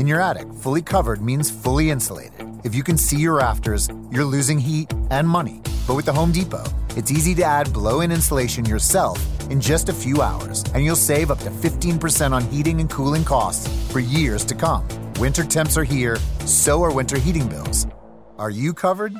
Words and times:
In 0.00 0.06
your 0.06 0.22
attic, 0.22 0.50
fully 0.54 0.80
covered 0.80 1.20
means 1.20 1.50
fully 1.50 1.90
insulated. 1.90 2.48
If 2.64 2.74
you 2.74 2.82
can 2.82 2.96
see 2.96 3.18
your 3.18 3.34
rafters, 3.34 3.90
you're 4.10 4.24
losing 4.24 4.58
heat 4.58 4.90
and 5.10 5.28
money. 5.28 5.60
But 5.86 5.94
with 5.94 6.06
the 6.06 6.12
Home 6.14 6.32
Depot, 6.32 6.64
it's 6.96 7.10
easy 7.10 7.34
to 7.34 7.44
add 7.44 7.70
blow 7.74 8.00
in 8.00 8.10
insulation 8.10 8.64
yourself 8.64 9.18
in 9.50 9.60
just 9.60 9.90
a 9.90 9.92
few 9.92 10.22
hours, 10.22 10.64
and 10.72 10.82
you'll 10.82 10.96
save 10.96 11.30
up 11.30 11.38
to 11.40 11.50
15% 11.50 12.32
on 12.32 12.42
heating 12.44 12.80
and 12.80 12.88
cooling 12.88 13.24
costs 13.24 13.68
for 13.92 14.00
years 14.00 14.42
to 14.46 14.54
come. 14.54 14.88
Winter 15.18 15.44
temps 15.44 15.76
are 15.76 15.84
here, 15.84 16.16
so 16.46 16.82
are 16.82 16.94
winter 16.94 17.18
heating 17.18 17.46
bills. 17.46 17.86
Are 18.38 18.48
you 18.48 18.72
covered? 18.72 19.14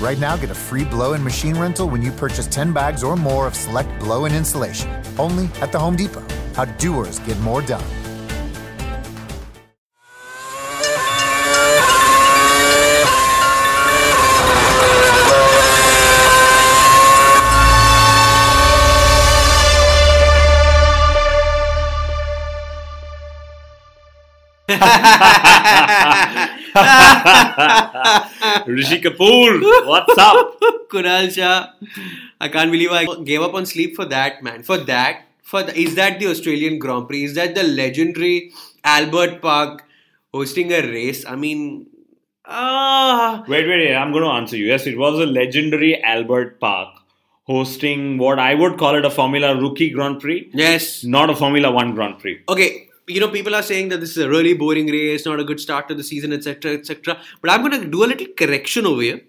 Right 0.00 0.20
now, 0.20 0.36
get 0.36 0.48
a 0.48 0.54
free 0.54 0.84
blow 0.84 1.14
in 1.14 1.24
machine 1.24 1.58
rental 1.58 1.88
when 1.88 2.02
you 2.02 2.12
purchase 2.12 2.46
10 2.46 2.72
bags 2.72 3.02
or 3.02 3.16
more 3.16 3.48
of 3.48 3.56
select 3.56 3.90
blow 3.98 4.26
in 4.26 4.32
insulation. 4.32 4.94
Only 5.18 5.46
at 5.60 5.72
the 5.72 5.80
Home 5.80 5.96
Depot. 5.96 6.24
How 6.54 6.66
doers 6.66 7.18
get 7.18 7.36
more 7.40 7.62
done. 7.62 8.03
Rishi 28.66 29.00
Kapoor, 29.00 29.60
what's 29.86 30.18
up? 30.18 30.60
Kunal 30.90 31.30
Shah. 31.30 31.68
I 32.40 32.48
can't 32.48 32.70
believe 32.70 32.90
I 32.90 33.06
gave 33.24 33.42
up 33.42 33.54
on 33.54 33.66
sleep 33.66 33.96
for 33.96 34.04
that, 34.06 34.42
man. 34.42 34.62
For 34.62 34.76
that, 34.78 35.22
for 35.42 35.62
the, 35.62 35.78
is 35.78 35.94
that 35.94 36.18
the 36.18 36.26
Australian 36.28 36.78
Grand 36.78 37.08
Prix? 37.08 37.24
Is 37.24 37.34
that 37.34 37.54
the 37.54 37.62
legendary 37.62 38.52
Albert 38.84 39.40
Park 39.40 39.84
hosting 40.32 40.72
a 40.72 40.80
race? 40.82 41.24
I 41.26 41.36
mean, 41.36 41.86
ah. 42.44 43.44
Wait, 43.48 43.66
wait, 43.68 43.86
wait, 43.88 43.94
I'm 43.94 44.12
going 44.12 44.24
to 44.24 44.30
answer 44.30 44.56
you. 44.56 44.66
Yes, 44.66 44.86
it 44.86 44.98
was 44.98 45.18
a 45.18 45.26
legendary 45.26 46.02
Albert 46.02 46.60
Park 46.60 46.88
hosting 47.46 48.16
what 48.18 48.38
I 48.38 48.54
would 48.54 48.78
call 48.78 48.94
it 48.96 49.04
a 49.04 49.10
Formula 49.10 49.54
Rookie 49.60 49.90
Grand 49.90 50.20
Prix, 50.20 50.50
Yes. 50.54 51.04
not 51.04 51.28
a 51.30 51.36
Formula 51.36 51.70
One 51.70 51.94
Grand 51.94 52.18
Prix. 52.18 52.40
Okay. 52.48 52.88
You 53.06 53.20
know, 53.20 53.28
people 53.28 53.54
are 53.54 53.62
saying 53.62 53.90
that 53.90 54.00
this 54.00 54.10
is 54.10 54.18
a 54.18 54.28
really 54.28 54.54
boring 54.54 54.86
race, 54.86 55.26
not 55.26 55.40
a 55.40 55.44
good 55.44 55.60
start 55.60 55.88
to 55.88 55.94
the 55.94 56.02
season, 56.02 56.32
etc., 56.32 56.72
etc. 56.74 57.20
But 57.42 57.50
I'm 57.50 57.60
going 57.60 57.80
to 57.80 57.88
do 57.88 58.04
a 58.04 58.06
little 58.06 58.26
correction 58.36 58.86
over 58.86 59.02
here. 59.02 59.20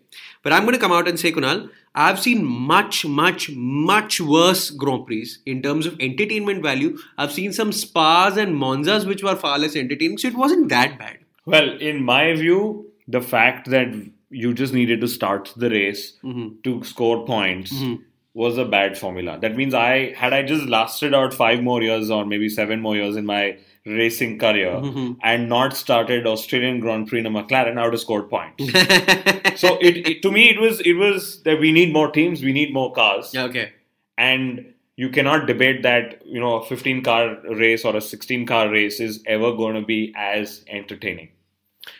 But 0.43 0.53
I'm 0.53 0.63
going 0.63 0.75
to 0.75 0.79
come 0.79 0.91
out 0.91 1.07
and 1.07 1.19
say, 1.19 1.31
Kunal, 1.31 1.69
I've 1.95 2.19
seen 2.19 2.45
much, 2.45 3.05
much, 3.05 3.49
much 3.51 4.21
worse 4.21 4.69
Grand 4.69 5.05
Prix 5.05 5.29
in 5.45 5.61
terms 5.61 5.85
of 5.85 5.99
entertainment 5.99 6.61
value. 6.61 6.97
I've 7.17 7.31
seen 7.31 7.51
some 7.51 7.71
Spas 7.71 8.37
and 8.37 8.55
Monzas 8.55 9.05
which 9.05 9.23
were 9.23 9.35
far 9.35 9.57
less 9.57 9.75
entertaining, 9.75 10.17
so 10.17 10.27
it 10.27 10.35
wasn't 10.35 10.69
that 10.69 10.99
bad. 10.99 11.17
Well, 11.45 11.77
in 11.77 12.03
my 12.03 12.33
view, 12.33 12.91
the 13.07 13.21
fact 13.21 13.69
that 13.69 13.87
you 14.29 14.53
just 14.53 14.73
needed 14.73 15.01
to 15.01 15.07
start 15.07 15.53
the 15.55 15.69
race 15.69 16.13
mm-hmm. 16.23 16.61
to 16.63 16.83
score 16.83 17.25
points 17.25 17.71
mm-hmm. 17.73 18.03
Was 18.35 18.57
a 18.57 18.65
bad 18.65 18.97
formula. 18.97 19.39
That 19.39 19.55
means 19.55 19.73
I 19.73 20.13
had 20.13 20.33
I 20.33 20.43
just 20.43 20.67
lasted 20.67 21.15
out 21.15 21.33
five 21.33 21.63
more 21.63 21.81
years 21.81 22.11
or 22.11 22.25
maybe 22.25 22.49
seven 22.49 22.81
more 22.81 22.95
years 22.95 23.15
in 23.15 23.25
my 23.25 23.57
racing 23.85 24.37
career 24.39 24.73
mm-hmm. 24.73 25.13
and 25.23 25.47
not 25.47 25.75
started 25.75 26.27
Australian 26.27 26.81
Grand 26.81 27.07
Prix 27.07 27.19
in 27.19 27.25
a 27.25 27.29
McLaren, 27.29 27.77
I 27.77 27.85
would 27.85 27.93
have 27.93 28.01
scored 28.01 28.29
points. 28.29 28.63
so 29.59 29.77
it, 29.79 30.07
it 30.07 30.21
to 30.23 30.31
me 30.31 30.49
it 30.49 30.59
was 30.59 30.81
it 30.81 30.93
was 30.93 31.41
that 31.43 31.59
we 31.61 31.71
need 31.71 31.93
more 31.93 32.11
teams, 32.11 32.43
we 32.43 32.51
need 32.51 32.73
more 32.73 32.91
cars, 32.93 33.33
Yeah, 33.33 33.45
okay. 33.45 33.71
and 34.17 34.73
you 34.97 35.09
cannot 35.09 35.45
debate 35.45 35.81
that 35.83 36.21
you 36.25 36.41
know 36.41 36.55
a 36.55 36.65
15 36.65 37.03
car 37.03 37.37
race 37.51 37.85
or 37.85 37.95
a 37.95 38.01
16 38.01 38.45
car 38.45 38.69
race 38.69 38.99
is 38.99 39.23
ever 39.25 39.55
going 39.55 39.75
to 39.75 39.81
be 39.81 40.13
as 40.17 40.65
entertaining. 40.67 41.29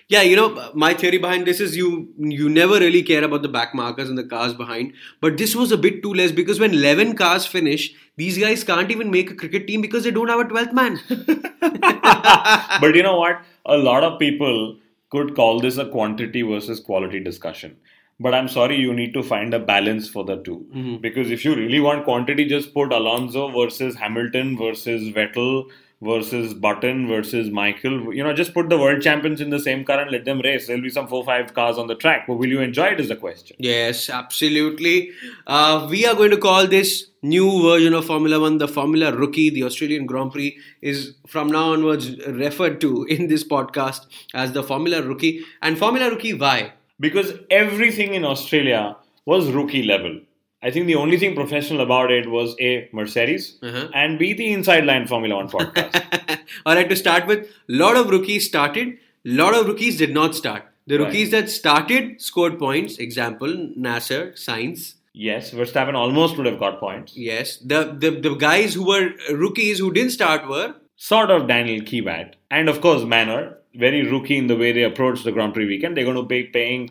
Yeah, 0.08 0.22
you 0.22 0.36
know, 0.36 0.72
my 0.76 0.94
theory 0.94 1.18
behind 1.18 1.48
this 1.48 1.60
is 1.60 1.76
you 1.76 2.14
you 2.20 2.48
never 2.48 2.80
really 2.80 3.02
care 3.02 3.24
about 3.24 3.42
the 3.42 3.50
back 3.50 3.74
markers 3.74 4.08
and 4.08 4.18
the 4.18 4.24
cars 4.24 4.54
behind. 4.54 4.94
But 5.20 5.38
this 5.38 5.56
was 5.56 5.72
a 5.72 5.78
bit 5.78 6.04
too 6.04 6.14
less 6.14 6.32
because 6.32 6.60
when 6.60 6.76
11 6.76 7.16
cars 7.16 7.48
finish, 7.48 7.92
these 8.16 8.38
guys 8.38 8.64
can't 8.64 8.92
even 8.92 9.10
make 9.10 9.32
a 9.32 9.36
cricket 9.36 9.66
team 9.66 9.82
because 9.82 10.04
they 10.04 10.12
don't 10.12 10.28
have 10.28 10.40
a 10.40 10.46
12th 10.46 10.74
man. 10.74 11.00
but 12.82 12.94
you 12.94 13.02
know 13.02 13.18
what? 13.18 13.42
A 13.66 13.78
lot 13.78 14.04
of 14.04 14.20
people 14.20 14.78
could 15.10 15.36
call 15.36 15.60
this 15.60 15.78
a 15.78 15.90
quantity 15.90 16.44
versus 16.44 16.80
quality 16.80 17.20
discussion. 17.20 17.76
But 18.20 18.36
I'm 18.36 18.48
sorry, 18.48 18.78
you 18.78 18.94
need 18.94 19.14
to 19.14 19.24
find 19.24 19.54
a 19.54 19.60
balance 19.60 20.08
for 20.08 20.24
the 20.24 20.38
2 20.38 20.68
mm-hmm. 20.74 20.96
Because 21.02 21.32
if 21.32 21.44
you 21.44 21.56
really 21.56 21.80
want 21.80 22.06
quantity, 22.06 22.46
just 22.46 22.74
put 22.74 22.94
Alonso 22.94 23.50
versus 23.50 23.96
Hamilton 23.96 24.58
versus 24.58 25.12
Vettel 25.14 25.66
versus 26.02 26.54
Button 26.54 27.08
versus 27.08 27.50
Michael. 27.50 28.14
You 28.14 28.24
know, 28.24 28.34
just 28.34 28.54
put 28.54 28.70
the 28.70 28.78
world 28.78 29.02
champions 29.02 29.42
in 29.42 29.50
the 29.50 29.60
same 29.60 29.84
car 29.84 30.00
and 30.00 30.12
let 30.12 30.26
them 30.26 30.42
race. 30.42 30.68
There'll 30.68 30.82
be 30.82 30.90
some 30.90 31.08
four, 31.08 31.24
five 31.24 31.54
cars 31.54 31.78
on 31.78 31.88
the 31.88 31.96
track. 31.96 32.26
But 32.28 32.36
will 32.36 32.48
you 32.48 32.62
enjoy 32.62 32.88
it? 32.88 33.00
Is 33.00 33.10
the 33.10 33.16
question. 33.16 33.56
Yes, 33.60 34.10
absolutely. 34.10 35.12
Uh, 35.48 35.88
we 35.90 36.06
are 36.06 36.16
going 36.16 36.32
to 36.32 36.38
call 36.38 36.68
this 36.68 37.08
new 37.22 37.62
version 37.62 37.94
of 37.94 38.06
Formula 38.06 38.40
One 38.40 38.58
the 38.58 38.68
Formula 38.68 39.16
Rookie. 39.16 39.50
The 39.50 39.64
Australian 39.64 40.06
Grand 40.06 40.32
Prix 40.32 40.58
is 40.82 41.16
from 41.28 41.48
now 41.48 41.74
onwards 41.74 42.18
referred 42.28 42.82
to 42.82 43.04
in 43.06 43.28
this 43.28 43.44
podcast 43.44 44.06
as 44.34 44.52
the 44.52 44.64
Formula 44.64 45.02
Rookie. 45.02 45.44
And 45.62 45.78
Formula 45.78 46.10
Rookie, 46.10 46.34
why? 46.34 46.74
because 47.00 47.34
everything 47.50 48.14
in 48.14 48.26
Australia 48.26 48.96
was 49.26 49.52
rookie 49.52 49.84
level. 49.84 50.20
I 50.66 50.72
think 50.72 50.88
the 50.88 50.96
only 50.96 51.18
thing 51.22 51.36
professional 51.36 51.82
about 51.82 52.12
it 52.12 52.30
was 52.36 52.56
A, 52.60 52.90
Mercedes, 53.00 53.44
Uh-huh. 53.62 53.88
and 53.94 54.18
B, 54.20 54.34
the 54.34 54.52
Inside 54.52 54.86
Line 54.86 55.06
Formula 55.08 55.36
One 55.42 55.50
podcast. 55.56 56.40
All 56.66 56.76
right, 56.76 56.90
to 56.90 56.96
start 56.96 57.28
with, 57.28 57.48
lot 57.68 57.96
of 58.02 58.10
rookies 58.10 58.48
started, 58.48 58.98
lot 59.42 59.54
of 59.60 59.68
rookies 59.68 59.98
did 60.04 60.14
not 60.22 60.36
start. 60.44 60.64
The 60.88 60.98
Right. 61.00 61.06
rookies 61.08 61.32
that 61.32 61.50
started 61.50 62.22
scored 62.30 62.58
points. 62.60 62.98
Example: 63.08 63.54
Nasr, 63.88 64.22
Sainz. 64.46 64.96
yes, 65.14 65.52
Verstappen 65.60 65.96
almost 66.02 66.38
would 66.38 66.46
have 66.52 66.60
got 66.66 66.80
points. 66.80 67.16
Yes, 67.28 67.58
the, 67.74 67.80
the 68.06 68.12
the 68.26 68.34
guys 68.48 68.76
who 68.80 68.86
were 68.92 69.06
rookies 69.46 69.80
who 69.86 69.92
didn't 70.00 70.12
start 70.20 70.48
were 70.56 70.68
Sort 71.08 71.32
of 71.38 71.48
Daniel 71.48 71.82
Kvyat. 71.92 72.34
And 72.60 72.70
of 72.74 72.82
course, 72.86 73.04
Manor, 73.14 73.42
very 73.86 74.04
rookie 74.12 74.38
in 74.44 74.48
the 74.52 74.56
way 74.62 74.72
they 74.78 74.84
approach 74.92 75.24
the 75.24 75.32
Grand 75.38 75.54
Prix 75.56 75.66
weekend. 75.74 75.98
They're 75.98 76.10
going 76.12 76.22
to 76.24 76.30
be 76.36 76.44
paying 76.60 76.86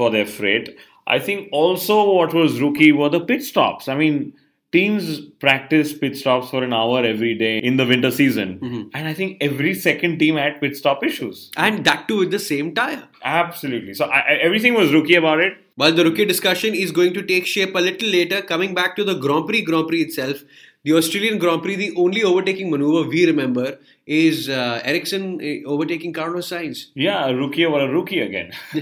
for 0.00 0.10
their 0.16 0.26
freight. 0.26 0.76
I 1.06 1.18
think 1.18 1.48
also 1.52 2.12
what 2.12 2.34
was 2.34 2.60
rookie 2.60 2.92
were 2.92 3.08
the 3.08 3.20
pit 3.20 3.42
stops. 3.42 3.88
I 3.88 3.94
mean, 3.94 4.32
teams 4.72 5.20
practice 5.40 5.92
pit 5.92 6.16
stops 6.16 6.50
for 6.50 6.62
an 6.64 6.72
hour 6.72 7.04
every 7.04 7.34
day 7.34 7.58
in 7.58 7.76
the 7.76 7.86
winter 7.86 8.10
season. 8.10 8.58
Mm-hmm. 8.58 8.88
And 8.94 9.08
I 9.08 9.14
think 9.14 9.38
every 9.40 9.74
second 9.74 10.18
team 10.18 10.36
had 10.36 10.60
pit 10.60 10.76
stop 10.76 11.04
issues. 11.04 11.50
and 11.56 11.84
that 11.84 12.08
too 12.08 12.18
with 12.18 12.30
the 12.30 12.38
same 12.38 12.74
tire. 12.74 13.04
Absolutely. 13.22 13.94
So 13.94 14.06
I, 14.06 14.18
I, 14.18 14.32
everything 14.48 14.74
was 14.74 14.92
rookie 14.92 15.14
about 15.14 15.40
it. 15.40 15.54
While 15.76 15.92
the 15.92 16.04
rookie 16.04 16.24
discussion 16.24 16.74
is 16.74 16.90
going 16.90 17.14
to 17.14 17.22
take 17.22 17.46
shape 17.46 17.74
a 17.74 17.78
little 17.78 18.08
later, 18.08 18.42
coming 18.42 18.74
back 18.74 18.96
to 18.96 19.04
the 19.04 19.14
Grand 19.14 19.46
Prix 19.46 19.62
Grand 19.62 19.86
Prix 19.88 20.02
itself, 20.02 20.42
the 20.86 20.92
Australian 20.94 21.38
Grand 21.38 21.62
Prix, 21.62 21.74
the 21.74 21.94
only 21.96 22.22
overtaking 22.22 22.70
maneuver 22.70 23.08
we 23.08 23.26
remember 23.26 23.78
is 24.06 24.48
uh, 24.48 24.80
Ericsson 24.84 25.40
uh, 25.42 25.68
overtaking 25.68 26.12
Carlos 26.12 26.48
Sainz. 26.48 26.90
Yeah, 26.94 27.26
a 27.26 27.34
rookie 27.34 27.64
or 27.64 27.80
a 27.80 27.88
rookie 27.88 28.20
again. 28.20 28.52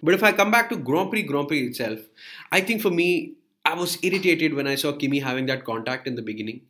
but 0.00 0.14
if 0.14 0.22
I 0.22 0.30
come 0.30 0.52
back 0.52 0.70
to 0.70 0.76
Grand 0.76 1.10
Prix 1.10 1.22
Grand 1.22 1.48
Prix 1.48 1.66
itself, 1.66 1.98
I 2.52 2.60
think 2.60 2.82
for 2.82 2.90
me, 2.90 3.32
I 3.64 3.74
was 3.74 3.98
irritated 4.04 4.54
when 4.54 4.68
I 4.68 4.76
saw 4.76 4.92
Kimi 4.92 5.18
having 5.18 5.46
that 5.46 5.64
contact 5.64 6.06
in 6.06 6.14
the 6.14 6.22
beginning. 6.22 6.60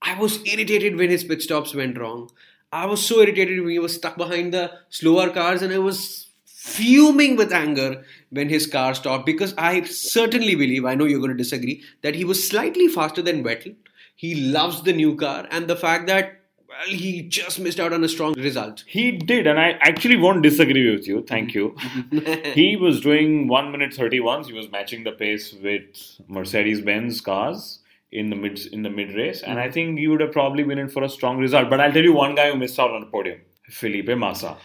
I 0.00 0.18
was 0.18 0.40
irritated 0.46 0.96
when 0.96 1.10
his 1.10 1.24
pit 1.24 1.42
stops 1.42 1.74
went 1.74 1.98
wrong. 1.98 2.30
I 2.72 2.86
was 2.86 3.06
so 3.06 3.20
irritated 3.20 3.60
when 3.60 3.70
he 3.70 3.78
was 3.78 3.94
stuck 3.94 4.16
behind 4.16 4.54
the 4.54 4.72
slower 4.88 5.28
cars, 5.28 5.60
and 5.60 5.74
I 5.74 5.78
was 5.78 6.28
fuming 6.46 7.36
with 7.36 7.52
anger 7.52 8.02
when 8.30 8.48
his 8.48 8.66
car 8.66 8.94
stopped 8.94 9.26
because 9.26 9.54
I 9.56 9.82
certainly 9.84 10.54
believe, 10.54 10.84
I 10.84 10.94
know 10.94 11.04
you're 11.04 11.20
going 11.20 11.30
to 11.30 11.36
disagree, 11.36 11.82
that 12.02 12.14
he 12.14 12.24
was 12.24 12.46
slightly 12.48 12.88
faster 12.88 13.22
than 13.22 13.44
Vettel. 13.44 13.74
He 14.16 14.34
loves 14.34 14.82
the 14.82 14.92
new 14.92 15.16
car, 15.16 15.46
and 15.50 15.68
the 15.68 15.76
fact 15.76 16.06
that 16.06 16.40
well, 16.68 16.96
he 16.96 17.22
just 17.22 17.60
missed 17.60 17.78
out 17.78 17.92
on 17.92 18.02
a 18.02 18.08
strong 18.08 18.34
result. 18.34 18.84
he 18.86 19.12
did, 19.12 19.46
and 19.46 19.60
I 19.60 19.70
actually 19.80 20.16
won't 20.16 20.42
disagree 20.42 20.90
with 20.90 21.06
you. 21.06 21.24
Thank 21.26 21.54
you. 21.54 21.76
Mm-hmm. 21.78 22.52
he 22.52 22.76
was 22.80 23.00
doing 23.00 23.48
1 23.48 23.72
minute 23.72 23.94
31. 23.94 24.44
He 24.44 24.52
was 24.52 24.70
matching 24.70 25.04
the 25.04 25.12
pace 25.12 25.52
with 25.52 26.20
Mercedes 26.28 26.80
Benz 26.80 27.20
cars 27.20 27.80
in 28.10 28.30
the 28.30 28.36
mid 28.36 28.66
in 28.66 28.82
the 28.82 28.90
mid 28.90 29.14
race, 29.14 29.42
and 29.42 29.58
I 29.58 29.64
mm-hmm. 29.64 29.72
think 29.72 29.98
he 29.98 30.08
would 30.08 30.20
have 30.20 30.32
probably 30.32 30.62
been 30.62 30.78
in 30.78 30.88
for 30.88 31.02
a 31.02 31.08
strong 31.08 31.38
result. 31.38 31.70
But 31.70 31.80
I'll 31.80 31.92
tell 31.92 32.02
you 32.02 32.12
one 32.12 32.34
guy 32.34 32.50
who 32.50 32.56
missed 32.56 32.78
out 32.78 32.90
on 32.90 33.00
the 33.00 33.06
podium 33.06 33.40
Felipe 33.70 34.16
Massa. 34.16 34.56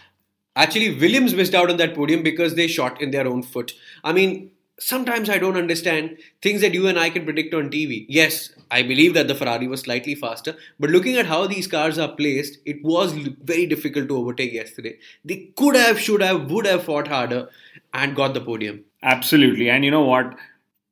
Actually, 0.56 0.98
Williams 0.98 1.34
missed 1.34 1.54
out 1.54 1.70
on 1.70 1.76
that 1.76 1.94
podium 1.94 2.22
because 2.22 2.54
they 2.54 2.66
shot 2.66 3.00
in 3.00 3.10
their 3.10 3.26
own 3.26 3.42
foot. 3.42 3.72
I 4.02 4.12
mean, 4.12 4.50
sometimes 4.80 5.30
I 5.30 5.38
don't 5.38 5.56
understand 5.56 6.18
things 6.42 6.60
that 6.62 6.74
you 6.74 6.88
and 6.88 6.98
I 6.98 7.10
can 7.10 7.24
predict 7.24 7.54
on 7.54 7.70
TV. 7.70 8.06
Yes, 8.08 8.50
I 8.70 8.82
believe 8.82 9.14
that 9.14 9.28
the 9.28 9.34
Ferrari 9.34 9.68
was 9.68 9.82
slightly 9.82 10.14
faster, 10.14 10.56
but 10.80 10.90
looking 10.90 11.16
at 11.16 11.26
how 11.26 11.46
these 11.46 11.66
cars 11.66 11.98
are 11.98 12.08
placed, 12.08 12.58
it 12.64 12.82
was 12.82 13.12
very 13.12 13.66
difficult 13.66 14.08
to 14.08 14.16
overtake 14.16 14.52
yesterday. 14.52 14.98
They 15.24 15.52
could 15.56 15.76
have, 15.76 16.00
should 16.00 16.22
have, 16.22 16.50
would 16.50 16.66
have 16.66 16.84
fought 16.84 17.08
harder 17.08 17.48
and 17.92 18.16
got 18.16 18.34
the 18.34 18.40
podium. 18.40 18.84
Absolutely. 19.02 19.70
And 19.70 19.84
you 19.84 19.90
know 19.90 20.04
what? 20.04 20.36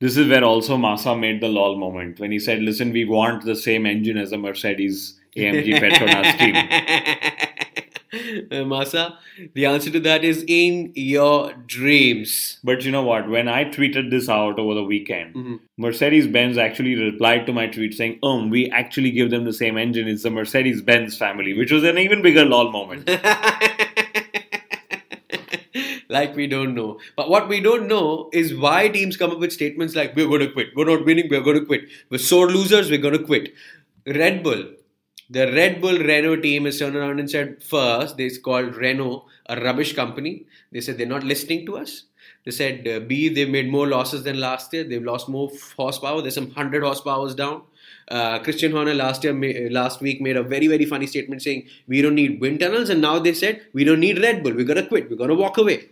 This 0.00 0.16
is 0.16 0.28
where 0.28 0.44
also 0.44 0.76
Massa 0.76 1.16
made 1.16 1.40
the 1.40 1.48
lol 1.48 1.76
moment 1.76 2.20
when 2.20 2.30
he 2.30 2.38
said, 2.38 2.62
Listen, 2.62 2.92
we 2.92 3.04
want 3.04 3.44
the 3.44 3.56
same 3.56 3.84
engine 3.84 4.16
as 4.16 4.30
a 4.30 4.38
Mercedes 4.38 5.18
AMG 5.36 5.80
Petronas 5.80 6.38
team. 6.38 7.47
uh, 8.52 8.64
Massa? 8.64 9.18
The 9.54 9.66
answer 9.66 9.90
to 9.90 10.00
that 10.00 10.24
is 10.24 10.44
in 10.46 10.92
your 10.94 11.52
dreams. 11.66 12.58
But 12.64 12.84
you 12.84 12.90
know 12.90 13.02
what? 13.02 13.28
When 13.28 13.48
I 13.48 13.64
tweeted 13.64 14.10
this 14.10 14.28
out 14.28 14.58
over 14.58 14.74
the 14.74 14.84
weekend, 14.84 15.34
Mm-hmm. 15.34 15.56
Mercedes 15.76 16.26
Benz 16.26 16.56
actually 16.58 16.94
replied 16.94 17.46
to 17.46 17.52
my 17.52 17.66
tweet 17.66 17.94
saying, 17.94 18.18
Um, 18.22 18.50
we 18.50 18.70
actually 18.70 19.10
give 19.10 19.30
them 19.30 19.44
the 19.44 19.52
same 19.52 19.76
engine. 19.76 20.08
It's 20.08 20.22
the 20.22 20.30
Mercedes 20.30 20.82
Benz 20.82 21.16
family, 21.16 21.52
which 21.54 21.70
was 21.70 21.84
an 21.84 21.98
even 21.98 22.22
bigger 22.22 22.44
lol 22.44 22.72
moment. 22.72 23.08
like 26.08 26.34
we 26.34 26.46
don't 26.46 26.74
know. 26.74 26.98
But 27.16 27.28
what 27.30 27.48
we 27.48 27.60
don't 27.60 27.86
know 27.86 28.30
is 28.32 28.54
why 28.56 28.88
teams 28.88 29.16
come 29.16 29.30
up 29.30 29.38
with 29.38 29.52
statements 29.52 29.94
like, 29.94 30.16
we're 30.16 30.26
going 30.26 30.40
to 30.40 30.50
quit. 30.52 30.68
We're 30.74 30.86
not 30.86 31.04
winning, 31.04 31.28
we're 31.30 31.42
going 31.42 31.60
to 31.60 31.66
quit. 31.66 31.82
We're 32.10 32.18
sore 32.18 32.48
losers, 32.48 32.90
we're 32.90 32.98
going 33.00 33.18
to 33.18 33.24
quit. 33.24 33.52
Red 34.06 34.42
Bull. 34.42 34.72
The 35.30 35.52
Red 35.52 35.80
Bull 35.80 35.98
Renault 35.98 36.40
team 36.40 36.64
has 36.64 36.78
turned 36.78 36.96
around 36.96 37.20
and 37.20 37.30
said, 37.30 37.62
first, 37.62 38.16
they 38.16 38.30
called 38.30 38.76
Renault 38.76 39.26
a 39.46 39.60
rubbish 39.60 39.94
company. 39.94 40.46
They 40.72 40.80
said 40.80 40.96
they're 40.96 41.06
not 41.06 41.22
listening 41.22 41.66
to 41.66 41.76
us. 41.76 42.04
They 42.44 42.50
said, 42.50 42.88
uh, 42.88 43.00
B, 43.00 43.28
they've 43.28 43.48
made 43.48 43.68
more 43.68 43.86
losses 43.86 44.22
than 44.22 44.40
last 44.40 44.72
year. 44.72 44.84
They've 44.84 45.02
lost 45.04 45.28
more 45.28 45.50
horsepower. 45.76 46.22
There's 46.22 46.34
some 46.34 46.46
100 46.46 46.82
horsepowers 46.82 47.36
down. 47.36 47.62
Uh, 48.08 48.38
Christian 48.38 48.72
Horner 48.72 48.94
last 48.94 49.22
year, 49.22 49.34
ma- 49.34 49.68
last 49.70 50.00
week, 50.00 50.22
made 50.22 50.36
a 50.38 50.42
very, 50.42 50.66
very 50.66 50.86
funny 50.86 51.06
statement 51.06 51.42
saying, 51.42 51.66
we 51.86 52.00
don't 52.00 52.14
need 52.14 52.40
wind 52.40 52.60
tunnels. 52.60 52.88
And 52.88 53.02
now 53.02 53.18
they 53.18 53.34
said, 53.34 53.66
we 53.74 53.84
don't 53.84 54.00
need 54.00 54.18
Red 54.18 54.42
Bull. 54.42 54.54
We're 54.54 54.64
going 54.64 54.82
to 54.82 54.88
quit. 54.88 55.10
We're 55.10 55.16
going 55.16 55.28
to 55.28 55.36
walk 55.36 55.58
away. 55.58 55.90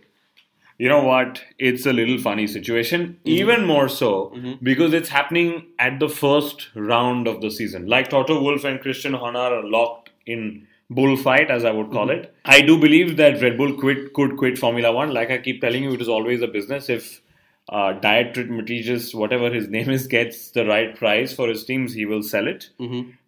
You 0.77 0.89
know 0.89 1.03
what? 1.03 1.43
It's 1.57 1.85
a 1.85 1.93
little 1.93 2.19
funny 2.19 2.45
situation. 2.45 3.07
Mm-hmm. 3.07 3.29
Even 3.29 3.65
more 3.65 3.89
so 3.89 4.31
mm-hmm. 4.35 4.53
because 4.63 4.93
it's 4.93 5.09
happening 5.09 5.67
at 5.79 5.99
the 5.99 6.09
first 6.09 6.69
round 6.75 7.27
of 7.27 7.41
the 7.41 7.49
season. 7.49 7.87
Like 7.87 8.09
Toto 8.09 8.41
Wolff 8.41 8.63
and 8.63 8.79
Christian 8.79 9.13
Horner 9.13 9.39
are 9.39 9.63
locked 9.63 10.11
in 10.25 10.67
bullfight, 10.89 11.49
as 11.49 11.65
I 11.65 11.71
would 11.71 11.91
call 11.91 12.07
mm-hmm. 12.07 12.23
it. 12.23 12.35
I 12.45 12.61
do 12.61 12.79
believe 12.79 13.17
that 13.17 13.41
Red 13.41 13.57
Bull 13.57 13.73
quit 13.73 14.13
could 14.13 14.37
quit 14.37 14.57
Formula 14.57 14.91
One. 14.91 15.13
Like 15.13 15.31
I 15.31 15.39
keep 15.39 15.61
telling 15.61 15.83
you, 15.83 15.93
it 15.93 16.01
is 16.01 16.09
always 16.09 16.41
a 16.41 16.47
business. 16.47 16.89
If 16.89 17.21
uh, 17.69 17.93
Diet 17.93 18.35
Matijas, 18.35 19.15
whatever 19.15 19.49
his 19.51 19.67
name 19.67 19.89
is, 19.89 20.07
gets 20.07 20.51
the 20.51 20.65
right 20.65 20.95
price 20.95 21.33
for 21.33 21.49
his 21.49 21.65
teams, 21.65 21.93
he 21.93 22.05
will 22.05 22.23
sell 22.23 22.47
it. 22.47 22.69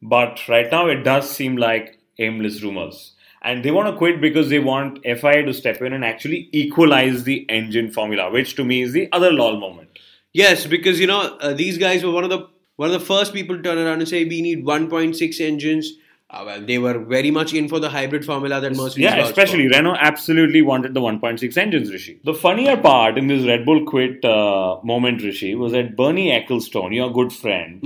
But 0.02 0.48
right 0.48 0.72
now, 0.72 0.88
it 0.88 1.04
does 1.04 1.30
seem 1.30 1.58
like 1.58 2.00
aimless 2.20 2.62
rumors. 2.62 3.14
And 3.42 3.64
they 3.64 3.72
want 3.72 3.88
to 3.90 3.98
quit 3.98 4.20
because 4.20 4.50
they 4.50 4.60
want 4.60 5.00
FIA 5.04 5.44
to 5.46 5.54
step 5.54 5.82
in 5.82 5.94
and 5.94 6.04
actually 6.04 6.50
equalize 6.52 7.24
the 7.24 7.46
engine 7.50 7.90
formula, 7.90 8.30
which 8.30 8.56
to 8.56 8.66
me 8.66 8.82
is 8.82 8.92
the 8.92 9.10
other 9.12 9.32
lol 9.32 9.60
moment. 9.60 9.90
Yes, 10.34 10.68
because, 10.68 11.00
you 11.00 11.08
know, 11.08 11.38
uh, 11.40 11.54
these 11.54 11.78
guys 11.78 12.04
were 12.04 12.12
one 12.12 12.24
of 12.24 12.30
the 12.30 12.48
one 12.76 12.92
of 12.92 12.98
the 12.98 13.06
first 13.06 13.34
people 13.34 13.58
to 13.58 13.62
turn 13.62 13.78
around 13.78 14.00
and 14.00 14.08
say, 14.08 14.24
we 14.24 14.42
need 14.42 14.66
1.6 14.66 15.42
engines. 15.42 15.92
Uh, 16.30 16.44
well, 16.46 16.62
they 16.62 16.78
were 16.78 16.98
very 17.00 17.30
much 17.30 17.54
in 17.54 17.68
for 17.68 17.78
the 17.78 17.90
hybrid 17.90 18.24
formula 18.24 18.62
that 18.62 18.74
Mercedes 18.74 19.04
Yeah, 19.04 19.18
especially 19.18 19.68
for. 19.68 19.76
Renault 19.76 19.98
absolutely 20.00 20.62
wanted 20.62 20.94
the 20.94 21.02
1.6 21.02 21.58
engines, 21.58 21.92
Rishi. 21.92 22.22
The 22.24 22.34
funnier 22.34 22.78
part 22.78 23.18
in 23.18 23.28
this 23.28 23.46
Red 23.46 23.66
Bull 23.66 23.86
quit 23.86 24.24
uh, 24.24 24.78
moment, 24.84 25.22
Rishi, 25.24 25.56
was 25.56 25.74
that 25.74 25.98
Bernie 25.98 26.30
Ecclestone, 26.30 26.96
your 26.96 27.12
good 27.12 27.34
friend, 27.34 27.84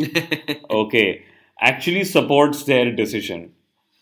okay, 0.70 1.24
actually 1.60 2.04
supports 2.04 2.66
their 2.66 2.96
decision 2.96 3.52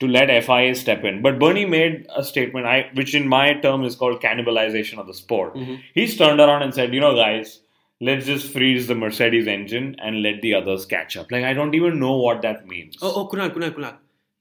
to 0.01 0.07
let 0.07 0.43
FIA 0.43 0.75
step 0.75 1.03
in. 1.03 1.21
But 1.21 1.39
Bernie 1.39 1.65
made 1.65 2.07
a 2.13 2.23
statement, 2.23 2.65
I, 2.65 2.89
which 2.95 3.15
in 3.15 3.27
my 3.27 3.53
term 3.53 3.85
is 3.85 3.95
called 3.95 4.21
cannibalization 4.21 4.97
of 4.97 5.07
the 5.07 5.13
sport. 5.13 5.55
Mm-hmm. 5.55 5.75
He's 5.93 6.17
turned 6.17 6.41
around 6.41 6.63
and 6.63 6.73
said, 6.73 6.93
you 6.93 6.99
know, 6.99 7.15
guys, 7.15 7.59
let's 8.01 8.25
just 8.25 8.51
freeze 8.51 8.87
the 8.87 8.95
Mercedes 8.95 9.47
engine 9.47 9.95
and 9.99 10.23
let 10.23 10.41
the 10.41 10.55
others 10.55 10.87
catch 10.87 11.15
up. 11.15 11.31
Like, 11.31 11.43
I 11.43 11.53
don't 11.53 11.75
even 11.75 11.99
know 11.99 12.17
what 12.17 12.41
that 12.41 12.67
means. 12.67 12.97
Oh, 13.01 13.13
oh, 13.15 13.27
Kunal, 13.29 13.51
Kunal, 13.51 13.71
Kunal. 13.71 13.97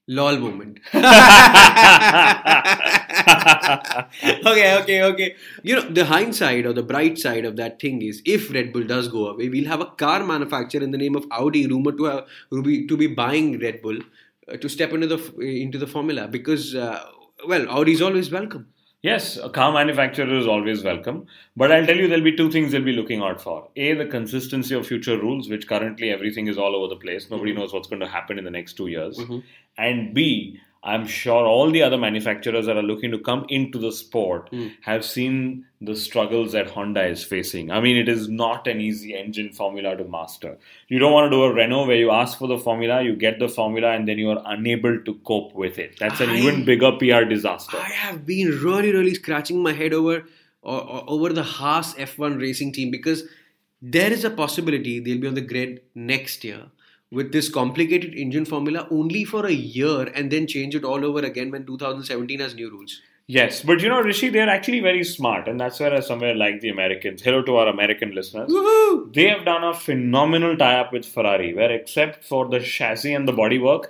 Lol 0.08 0.38
moment. 0.38 0.80
okay, 0.94 1.04
okay, 4.78 5.02
okay. 5.04 5.36
You 5.62 5.76
know, 5.76 5.82
the 5.82 6.06
hindsight 6.06 6.66
or 6.66 6.72
the 6.72 6.82
bright 6.82 7.16
side 7.16 7.44
of 7.44 7.54
that 7.56 7.80
thing 7.80 8.02
is 8.02 8.20
if 8.24 8.52
Red 8.52 8.72
Bull 8.72 8.82
does 8.82 9.06
go 9.06 9.28
away, 9.28 9.48
we'll 9.50 9.68
have 9.68 9.80
a 9.80 9.86
car 9.86 10.24
manufacturer 10.24 10.82
in 10.82 10.90
the 10.90 10.98
name 10.98 11.14
of 11.14 11.26
Audi 11.30 11.68
rumored 11.68 11.98
to 11.98 12.04
have 12.04 12.26
to 12.50 12.62
be, 12.62 12.88
to 12.88 12.96
be 12.96 13.06
buying 13.06 13.60
Red 13.60 13.82
Bull 13.82 13.98
Uh, 14.48 14.56
to 14.56 14.68
step 14.68 14.92
into 14.92 15.06
the 15.06 15.40
into 15.40 15.78
the 15.78 15.86
formula 15.86 16.26
because 16.26 16.74
uh, 16.74 17.04
well, 17.46 17.68
Audi 17.68 17.92
is 17.92 18.02
always 18.02 18.30
welcome. 18.30 18.68
Yes, 19.02 19.38
a 19.38 19.48
car 19.48 19.72
manufacturer 19.72 20.34
is 20.34 20.46
always 20.46 20.82
welcome. 20.82 21.26
But 21.56 21.72
I'll 21.72 21.86
tell 21.86 21.96
you, 21.96 22.06
there'll 22.06 22.24
be 22.24 22.36
two 22.36 22.50
things 22.50 22.72
they'll 22.72 22.82
be 22.82 22.92
looking 22.92 23.22
out 23.22 23.40
for. 23.40 23.68
A, 23.76 23.94
the 23.94 24.04
consistency 24.04 24.74
of 24.74 24.86
future 24.86 25.18
rules, 25.18 25.48
which 25.48 25.66
currently 25.66 26.10
everything 26.10 26.48
is 26.48 26.58
all 26.58 26.76
over 26.76 26.88
the 26.88 27.00
place. 27.00 27.30
Nobody 27.30 27.52
mm-hmm. 27.52 27.60
knows 27.60 27.72
what's 27.72 27.88
going 27.88 28.00
to 28.00 28.08
happen 28.08 28.38
in 28.38 28.44
the 28.44 28.50
next 28.50 28.74
two 28.74 28.88
years. 28.88 29.16
Mm-hmm. 29.16 29.38
And 29.78 30.14
B, 30.14 30.60
I'm 30.82 31.06
sure 31.06 31.46
all 31.46 31.70
the 31.70 31.82
other 31.82 31.98
manufacturers 31.98 32.64
that 32.64 32.76
are 32.76 32.82
looking 32.82 33.10
to 33.10 33.18
come 33.18 33.44
into 33.50 33.78
the 33.78 33.92
sport 33.92 34.48
hmm. 34.48 34.68
have 34.80 35.04
seen 35.04 35.66
the 35.82 35.94
struggles 35.94 36.52
that 36.52 36.70
Honda 36.70 37.04
is 37.04 37.22
facing. 37.22 37.70
I 37.70 37.80
mean, 37.80 37.98
it 37.98 38.08
is 38.08 38.28
not 38.28 38.66
an 38.66 38.80
easy 38.80 39.14
engine 39.14 39.52
formula 39.52 39.94
to 39.96 40.04
master. 40.04 40.56
You 40.88 40.98
don't 40.98 41.12
want 41.12 41.30
to 41.30 41.36
do 41.36 41.42
a 41.42 41.52
Renault 41.52 41.86
where 41.86 41.96
you 41.96 42.10
ask 42.10 42.38
for 42.38 42.48
the 42.48 42.58
formula, 42.58 43.02
you 43.02 43.14
get 43.14 43.38
the 43.38 43.48
formula, 43.48 43.90
and 43.90 44.08
then 44.08 44.16
you 44.16 44.30
are 44.30 44.42
unable 44.46 44.98
to 45.02 45.14
cope 45.26 45.54
with 45.54 45.78
it. 45.78 45.98
That's 45.98 46.20
an 46.20 46.30
I- 46.30 46.38
even 46.38 46.64
bigger 46.64 46.92
PR 46.92 47.24
disaster. 47.24 47.76
I 47.76 47.90
have 47.90 48.24
been 48.24 48.48
really, 48.48 48.92
really 48.92 49.14
scratching 49.14 49.62
my 49.62 49.72
head 49.72 49.92
over 49.92 50.24
or, 50.62 50.80
or- 50.80 51.04
over 51.10 51.32
the 51.34 51.42
Haas 51.42 51.94
F1 51.94 52.40
racing 52.40 52.72
team 52.72 52.90
because 52.90 53.24
there 53.82 54.10
is 54.10 54.24
a 54.24 54.30
possibility 54.30 54.98
they'll 55.00 55.20
be 55.20 55.26
on 55.26 55.34
the 55.34 55.40
grid 55.40 55.82
next 55.94 56.42
year 56.44 56.70
with 57.10 57.32
this 57.32 57.48
complicated 57.48 58.14
engine 58.14 58.44
formula 58.44 58.86
only 58.90 59.24
for 59.24 59.46
a 59.46 59.52
year 59.52 60.02
and 60.14 60.30
then 60.30 60.46
change 60.46 60.74
it 60.74 60.84
all 60.84 61.04
over 61.04 61.20
again 61.20 61.50
when 61.50 61.66
2017 61.66 62.40
has 62.40 62.54
new 62.54 62.70
rules. 62.70 63.00
Yes, 63.26 63.62
but 63.62 63.80
you 63.80 63.88
know, 63.88 64.00
Rishi, 64.00 64.28
they're 64.28 64.48
actually 64.48 64.80
very 64.80 65.04
smart, 65.04 65.46
and 65.46 65.60
that's 65.60 65.78
where 65.78 65.94
I 65.94 66.00
somewhere 66.00 66.34
like 66.34 66.60
the 66.60 66.68
Americans. 66.68 67.22
Hello 67.22 67.42
to 67.42 67.56
our 67.58 67.68
American 67.68 68.12
listeners. 68.12 68.50
Woohoo! 68.50 69.14
They 69.14 69.28
have 69.28 69.44
done 69.44 69.62
a 69.62 69.72
phenomenal 69.72 70.56
tie-up 70.56 70.92
with 70.92 71.06
Ferrari, 71.06 71.54
where 71.54 71.70
except 71.70 72.24
for 72.24 72.48
the 72.48 72.58
chassis 72.58 73.14
and 73.14 73.28
the 73.28 73.32
bodywork, 73.32 73.84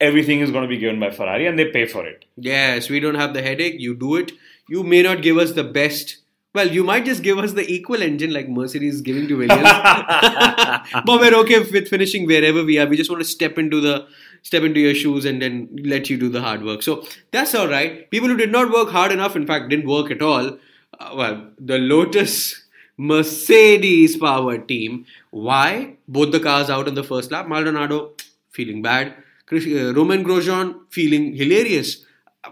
everything 0.00 0.38
is 0.38 0.52
going 0.52 0.62
to 0.62 0.68
be 0.68 0.78
given 0.78 1.00
by 1.00 1.10
Ferrari, 1.10 1.48
and 1.48 1.58
they 1.58 1.64
pay 1.64 1.84
for 1.84 2.06
it. 2.06 2.26
Yes, 2.36 2.88
we 2.88 3.00
don't 3.00 3.16
have 3.16 3.34
the 3.34 3.42
headache. 3.42 3.80
You 3.80 3.96
do 3.96 4.14
it. 4.14 4.30
You 4.68 4.84
may 4.84 5.02
not 5.02 5.20
give 5.20 5.36
us 5.36 5.52
the 5.52 5.64
best. 5.64 6.18
Well, 6.56 6.68
you 6.72 6.84
might 6.84 7.04
just 7.04 7.22
give 7.22 7.36
us 7.38 7.52
the 7.52 7.70
equal 7.70 8.00
engine 8.00 8.32
like 8.32 8.48
Mercedes 8.48 8.94
is 8.94 9.00
giving 9.02 9.28
to 9.28 9.36
Williams. 9.36 9.62
but 11.04 11.20
we're 11.20 11.34
okay 11.40 11.58
with 11.58 11.88
finishing 11.88 12.26
wherever 12.26 12.64
we 12.64 12.78
are. 12.78 12.86
We 12.86 12.96
just 12.96 13.10
want 13.10 13.20
to 13.20 13.28
step 13.28 13.58
into 13.58 13.78
the 13.82 14.06
step 14.40 14.62
into 14.62 14.80
your 14.80 14.94
shoes 14.94 15.26
and 15.26 15.42
then 15.42 15.68
let 15.84 16.08
you 16.08 16.16
do 16.16 16.30
the 16.30 16.40
hard 16.40 16.64
work. 16.64 16.82
So 16.82 17.04
that's 17.30 17.54
all 17.54 17.68
right. 17.68 18.10
People 18.10 18.30
who 18.30 18.38
did 18.38 18.50
not 18.50 18.72
work 18.72 18.88
hard 18.88 19.12
enough, 19.12 19.36
in 19.36 19.46
fact, 19.46 19.68
didn't 19.68 19.86
work 19.86 20.10
at 20.10 20.22
all. 20.22 20.56
Uh, 20.98 21.12
well, 21.14 21.46
the 21.58 21.76
Lotus 21.76 22.62
Mercedes 22.96 24.16
power 24.16 24.56
team. 24.56 25.04
Why? 25.32 25.96
Both 26.08 26.32
the 26.32 26.40
cars 26.40 26.70
out 26.70 26.88
in 26.88 26.94
the 26.94 27.04
first 27.04 27.30
lap. 27.30 27.48
Maldonado 27.48 28.12
feeling 28.50 28.80
bad. 28.80 29.12
Uh, 29.52 29.92
Romain 29.92 30.24
Grosjean 30.24 30.74
feeling 30.88 31.34
hilarious. 31.34 32.05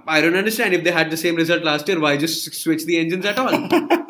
I 0.07 0.21
don't 0.21 0.37
understand 0.37 0.75
if 0.75 0.85
they 0.85 0.91
had 0.91 1.11
the 1.11 1.17
same 1.17 1.37
result 1.37 1.63
last 1.63 1.89
year. 1.89 2.01
Why 2.01 2.17
just 2.17 2.55
switch 2.55 2.85
the 2.85 2.99
engines 2.99 3.25
at 3.25 3.39
all? 3.39 3.51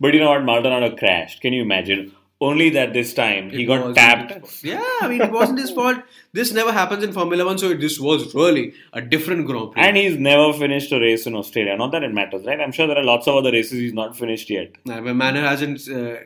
But 0.00 0.14
you 0.14 0.20
know 0.20 0.30
what? 0.30 0.44
Maldonado 0.44 0.96
crashed. 0.96 1.40
Can 1.40 1.52
you 1.52 1.62
imagine? 1.62 2.12
Only 2.40 2.70
that 2.70 2.92
this 2.92 3.14
time 3.14 3.50
he 3.50 3.62
It 3.62 3.66
got 3.66 3.94
tapped. 3.94 4.64
Yeah, 4.64 4.82
I 5.00 5.06
mean 5.06 5.22
it 5.22 5.30
wasn't 5.30 5.60
his 5.60 5.70
fault. 5.70 5.98
This 6.32 6.52
never 6.52 6.72
happens 6.72 7.04
in 7.04 7.12
Formula 7.12 7.44
One, 7.44 7.56
so 7.56 7.72
this 7.72 8.00
was 8.00 8.34
really 8.34 8.74
a 8.92 9.00
different 9.00 9.46
Grand 9.46 9.70
Prix. 9.72 9.82
And 9.82 9.96
he's 9.96 10.18
never 10.18 10.52
finished 10.52 10.90
a 10.90 10.98
race 10.98 11.24
in 11.24 11.36
Australia. 11.36 11.76
Not 11.76 11.92
that 11.92 12.02
it 12.02 12.12
matters, 12.12 12.44
right? 12.44 12.60
I'm 12.60 12.72
sure 12.72 12.88
there 12.88 12.98
are 12.98 13.04
lots 13.04 13.28
of 13.28 13.36
other 13.36 13.52
races 13.52 13.78
he's 13.78 13.92
not 13.92 14.16
finished 14.16 14.50
yet. 14.50 14.72
Uh, 14.90 15.00
the 15.00 15.14
Manor 15.14 15.42
hasn't 15.42 15.88
uh, 15.88 16.16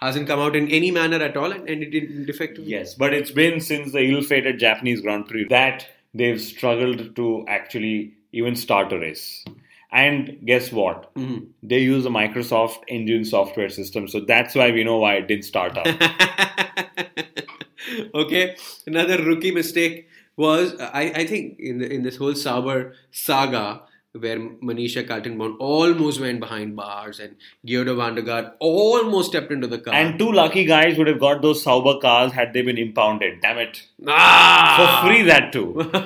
hasn't 0.00 0.26
come 0.26 0.40
out 0.40 0.56
in 0.56 0.68
any 0.68 0.90
manner 0.90 1.18
at 1.18 1.36
all, 1.36 1.52
and, 1.52 1.68
and 1.68 1.80
it 1.84 1.90
didn't 1.90 2.28
effectively. 2.28 2.64
Yes, 2.68 2.94
but 2.94 3.14
it's 3.14 3.30
been 3.30 3.60
since 3.60 3.92
the 3.92 4.00
ill-fated 4.00 4.58
Japanese 4.58 5.00
Grand 5.00 5.28
Prix 5.28 5.46
that 5.50 5.86
they've 6.14 6.40
struggled 6.40 7.16
to 7.16 7.44
actually 7.48 8.14
even 8.32 8.56
start 8.56 8.92
a 8.92 8.98
race. 8.98 9.44
And 9.90 10.38
guess 10.46 10.72
what? 10.72 11.14
Mm-hmm. 11.14 11.44
They 11.62 11.80
use 11.80 12.06
a 12.06 12.10
Microsoft 12.10 12.78
engine 12.88 13.24
software 13.24 13.68
system, 13.68 14.08
so 14.08 14.20
that's 14.20 14.54
why 14.54 14.70
we 14.70 14.84
know 14.84 14.98
why 14.98 15.16
it 15.16 15.28
didn't 15.28 15.44
start 15.44 15.76
up. 15.76 15.86
okay, 18.14 18.56
another 18.86 19.22
rookie 19.22 19.52
mistake 19.52 20.08
was 20.36 20.74
I, 20.80 21.12
I 21.14 21.26
think 21.26 21.58
in 21.58 21.78
the, 21.78 21.92
in 21.92 22.02
this 22.02 22.16
whole 22.16 22.34
Sauber 22.34 22.94
saga 23.10 23.82
where 24.12 24.38
Monisha 24.38 25.06
Kaltenborn 25.06 25.56
almost 25.58 26.20
went 26.20 26.38
behind 26.40 26.76
bars 26.76 27.18
and 27.18 27.34
Giedo 27.66 27.96
van 27.96 28.14
der 28.14 28.22
Garde 28.22 28.50
almost 28.58 29.30
stepped 29.30 29.50
into 29.50 29.66
the 29.66 29.78
car. 29.78 29.94
and 29.94 30.18
two 30.18 30.30
lucky 30.30 30.66
guys 30.66 30.98
would 30.98 31.06
have 31.06 31.18
got 31.18 31.40
those 31.40 31.62
Sauber 31.62 31.98
cars 31.98 32.32
had 32.32 32.52
they 32.52 32.60
been 32.62 32.76
impounded. 32.76 33.40
Damn 33.40 33.58
it. 33.58 33.86
ah! 34.06 35.00
For 35.02 35.08
free, 35.08 35.22
that 35.22 35.52
too. 35.52 35.90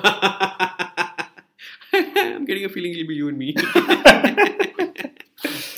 I'm 1.93 2.45
getting 2.45 2.63
a 2.63 2.69
feeling 2.69 2.93
it'll 2.93 3.07
be 3.07 3.15
you 3.15 3.27
and 3.27 3.37
me. 3.37 3.55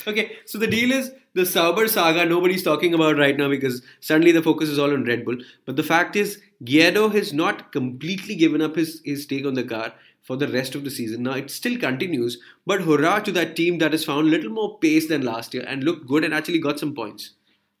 okay, 0.06 0.36
so 0.46 0.58
the 0.58 0.66
deal 0.68 0.92
is 0.92 1.10
the 1.34 1.46
Sauber 1.46 1.88
saga 1.88 2.24
nobody's 2.26 2.62
talking 2.62 2.94
about 2.94 3.16
right 3.16 3.36
now 3.36 3.48
because 3.48 3.82
suddenly 4.00 4.30
the 4.32 4.42
focus 4.42 4.68
is 4.68 4.78
all 4.78 4.92
on 4.92 5.04
Red 5.04 5.24
Bull. 5.24 5.38
But 5.64 5.74
the 5.76 5.82
fact 5.82 6.14
is, 6.14 6.40
Giedo 6.62 7.12
has 7.12 7.32
not 7.32 7.72
completely 7.72 8.36
given 8.36 8.62
up 8.62 8.76
his, 8.76 9.00
his 9.04 9.26
take 9.26 9.46
on 9.46 9.54
the 9.54 9.64
car 9.64 9.94
for 10.22 10.36
the 10.36 10.48
rest 10.48 10.74
of 10.74 10.84
the 10.84 10.90
season. 10.90 11.22
Now 11.22 11.34
it 11.34 11.50
still 11.50 11.78
continues, 11.78 12.38
but 12.66 12.82
hurrah 12.82 13.20
to 13.20 13.32
that 13.32 13.56
team 13.56 13.78
that 13.78 13.92
has 13.92 14.04
found 14.04 14.28
a 14.28 14.30
little 14.30 14.50
more 14.50 14.78
pace 14.78 15.08
than 15.08 15.22
last 15.22 15.54
year 15.54 15.64
and 15.66 15.84
looked 15.84 16.06
good 16.06 16.24
and 16.24 16.34
actually 16.34 16.58
got 16.58 16.78
some 16.78 16.94
points. 16.94 17.30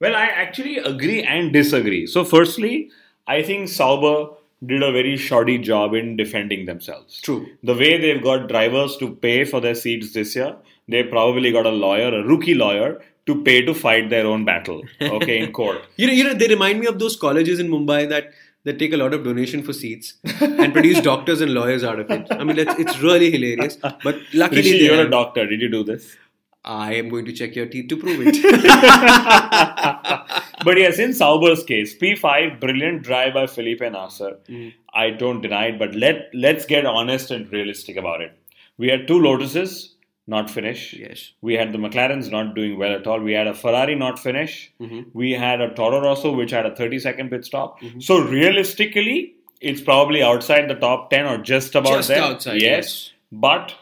Well, 0.00 0.16
I 0.16 0.26
actually 0.26 0.78
agree 0.78 1.22
and 1.22 1.52
disagree. 1.52 2.06
So, 2.06 2.24
firstly, 2.24 2.90
I 3.26 3.42
think 3.42 3.68
Sauber 3.68 4.30
did 4.64 4.82
a 4.82 4.92
very 4.92 5.16
shoddy 5.16 5.58
job 5.58 5.94
in 5.94 6.16
defending 6.16 6.66
themselves. 6.66 7.20
True. 7.20 7.46
The 7.62 7.74
way 7.74 7.98
they've 7.98 8.22
got 8.22 8.48
drivers 8.48 8.96
to 8.98 9.14
pay 9.14 9.44
for 9.44 9.60
their 9.60 9.74
seats 9.74 10.12
this 10.12 10.34
year, 10.36 10.56
they 10.88 11.02
probably 11.04 11.52
got 11.52 11.66
a 11.66 11.70
lawyer, 11.70 12.14
a 12.14 12.24
rookie 12.26 12.54
lawyer, 12.54 13.00
to 13.26 13.42
pay 13.42 13.62
to 13.62 13.74
fight 13.74 14.10
their 14.10 14.26
own 14.26 14.44
battle, 14.44 14.82
okay, 15.00 15.38
in 15.38 15.52
court. 15.52 15.82
You 15.96 16.06
know, 16.06 16.12
you 16.12 16.24
know, 16.24 16.34
they 16.34 16.48
remind 16.48 16.80
me 16.80 16.86
of 16.86 16.98
those 16.98 17.16
colleges 17.16 17.60
in 17.60 17.68
Mumbai 17.68 18.08
that 18.08 18.32
that 18.64 18.78
take 18.78 18.92
a 18.92 18.96
lot 18.96 19.14
of 19.14 19.24
donation 19.24 19.62
for 19.62 19.72
seats 19.72 20.14
and 20.40 20.72
produce 20.72 21.00
doctors 21.02 21.40
and 21.40 21.54
lawyers 21.54 21.82
out 21.82 21.98
of 21.98 22.10
it. 22.10 22.26
I 22.30 22.44
mean, 22.44 22.58
it's, 22.58 22.78
it's 22.78 23.00
really 23.00 23.30
hilarious. 23.30 23.76
But 23.76 24.18
luckily, 24.34 24.62
Rishi, 24.62 24.84
you're 24.84 24.96
have- 24.96 25.06
a 25.06 25.10
doctor. 25.10 25.46
Did 25.46 25.60
you 25.60 25.70
do 25.70 25.84
this? 25.84 26.16
I 26.62 26.92
am 26.94 27.08
going 27.08 27.24
to 27.24 27.32
check 27.32 27.56
your 27.56 27.64
teeth 27.64 27.88
to 27.88 27.96
prove 27.96 28.20
it. 28.20 28.42
but 30.64 30.76
yes, 30.76 30.98
in 30.98 31.14
Sauber's 31.14 31.64
case, 31.64 31.96
P5, 31.96 32.60
brilliant 32.60 33.02
drive 33.02 33.32
by 33.32 33.46
Felipe 33.46 33.80
Nasr. 33.80 34.36
Mm. 34.46 34.74
I 34.92 35.08
don't 35.08 35.40
deny 35.40 35.68
it, 35.68 35.78
but 35.78 35.94
let 35.94 36.28
let's 36.34 36.66
get 36.66 36.84
honest 36.84 37.30
and 37.30 37.50
realistic 37.50 37.96
about 37.96 38.20
it. 38.20 38.38
We 38.76 38.88
had 38.88 39.08
two 39.08 39.18
Lotuses 39.18 39.94
not 40.32 40.48
finish. 40.56 40.80
yes. 41.02 41.20
We 41.48 41.54
had 41.60 41.72
the 41.74 41.78
McLarens 41.84 42.30
not 42.34 42.54
doing 42.54 42.78
well 42.78 42.92
at 42.98 43.06
all. 43.06 43.20
We 43.28 43.32
had 43.32 43.46
a 43.52 43.54
Ferrari 43.62 43.94
not 44.02 44.18
finish. 44.24 44.56
Mm-hmm. 44.80 45.00
We 45.12 45.32
had 45.44 45.60
a 45.60 45.68
Toro 45.74 46.00
Rosso 46.06 46.32
which 46.40 46.52
had 46.58 46.66
a 46.66 46.74
30 46.74 46.98
second 47.06 47.30
pit 47.30 47.44
stop. 47.44 47.78
So 47.98 48.18
realistically, 48.20 49.34
it's 49.60 49.80
probably 49.80 50.22
outside 50.22 50.68
the 50.68 50.74
top 50.74 51.10
10 51.10 51.26
or 51.26 51.38
just 51.38 51.74
about 51.74 51.96
Just 51.96 52.08
there. 52.08 52.22
outside, 52.22 52.62
Yes. 52.62 52.84
yes. 52.84 53.12
But 53.32 53.74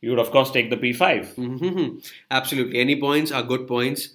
you 0.00 0.10
would 0.10 0.18
of 0.18 0.30
course 0.30 0.50
take 0.50 0.70
the 0.70 0.76
P5. 0.76 1.34
Mhm. 1.36 2.12
Absolutely. 2.30 2.80
Any 2.80 2.96
points 3.00 3.32
are 3.32 3.42
good 3.42 3.66
points. 3.66 4.10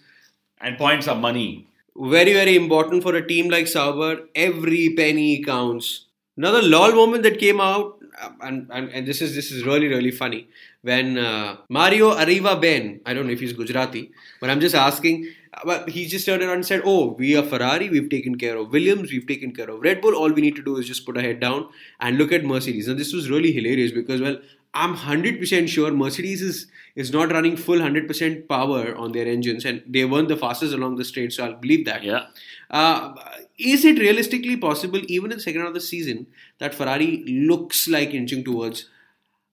And 0.62 0.78
points 0.78 1.08
are 1.08 1.16
money. 1.16 1.68
Very, 1.98 2.34
very 2.34 2.56
important 2.56 3.02
for 3.04 3.16
a 3.16 3.26
team 3.28 3.50
like 3.50 3.68
Sauber. 3.68 4.12
Every 4.36 4.94
penny 4.96 5.44
counts. 5.44 6.06
Another 6.38 6.62
lol 6.62 6.92
moment 7.00 7.24
that 7.24 7.38
came 7.40 7.60
out, 7.62 7.96
and, 8.42 8.68
and, 8.72 8.90
and 8.90 9.08
this 9.08 9.22
is 9.22 9.34
this 9.36 9.52
is 9.52 9.64
really 9.66 9.88
really 9.88 10.12
funny 10.12 10.40
when 10.82 11.18
uh, 11.18 11.58
Mario 11.70 12.12
Arrivabene, 12.16 13.02
I 13.06 13.14
don't 13.14 13.28
know 13.28 13.34
if 13.34 13.40
he's 13.40 13.54
Gujarati, 13.54 14.12
but 14.40 14.50
I'm 14.50 14.60
just 14.60 14.76
asking. 14.76 15.28
But 15.66 15.90
he 15.90 16.06
just 16.06 16.26
turned 16.26 16.42
around 16.44 16.56
and 16.56 16.66
said, 16.66 16.84
"Oh, 16.86 17.16
we 17.18 17.36
are 17.36 17.44
Ferrari. 17.44 17.90
We've 17.90 18.10
taken 18.10 18.38
care 18.38 18.56
of 18.56 18.72
Williams. 18.72 19.12
We've 19.12 19.28
taken 19.28 19.52
care 19.54 19.70
of 19.70 19.82
Red 19.82 20.00
Bull. 20.00 20.16
All 20.16 20.32
we 20.32 20.42
need 20.42 20.56
to 20.56 20.64
do 20.64 20.78
is 20.78 20.88
just 20.88 21.06
put 21.06 21.18
our 21.18 21.24
head 21.24 21.40
down 21.40 21.68
and 22.00 22.18
look 22.18 22.32
at 22.32 22.46
Mercedes." 22.46 22.88
And 22.88 23.00
this 23.00 23.12
was 23.12 23.30
really 23.30 23.52
hilarious 23.52 23.92
because, 23.92 24.22
well, 24.22 24.38
I'm 24.74 24.94
hundred 24.94 25.40
percent 25.40 25.70
sure 25.70 25.92
Mercedes 25.92 26.42
is 26.42 26.68
is 26.96 27.12
not 27.12 27.32
running 27.32 27.58
full 27.58 27.82
hundred 27.82 28.08
percent 28.08 28.48
power 28.48 28.96
on 28.96 29.12
their 29.12 29.26
engines, 29.26 29.66
and 29.66 29.82
they 29.88 30.06
weren't 30.06 30.28
the 30.28 30.38
fastest 30.38 30.74
along 30.74 30.96
the 30.96 31.04
straight. 31.04 31.34
So 31.34 31.46
I'll 31.46 31.56
believe 31.56 31.86
that. 31.86 32.04
Yeah. 32.04 32.28
Uh, 32.70 33.16
is 33.58 33.84
it 33.84 33.98
realistically 33.98 34.56
possible, 34.56 35.02
even 35.08 35.32
in 35.32 35.38
the 35.38 35.44
second 35.44 35.62
half 35.62 35.70
of 35.70 35.74
the 35.74 35.82
season, 35.82 36.28
that 36.60 36.76
Ferrari 36.76 37.24
looks 37.28 37.88
like 37.88 38.14
inching 38.14 38.44
towards? 38.44 38.88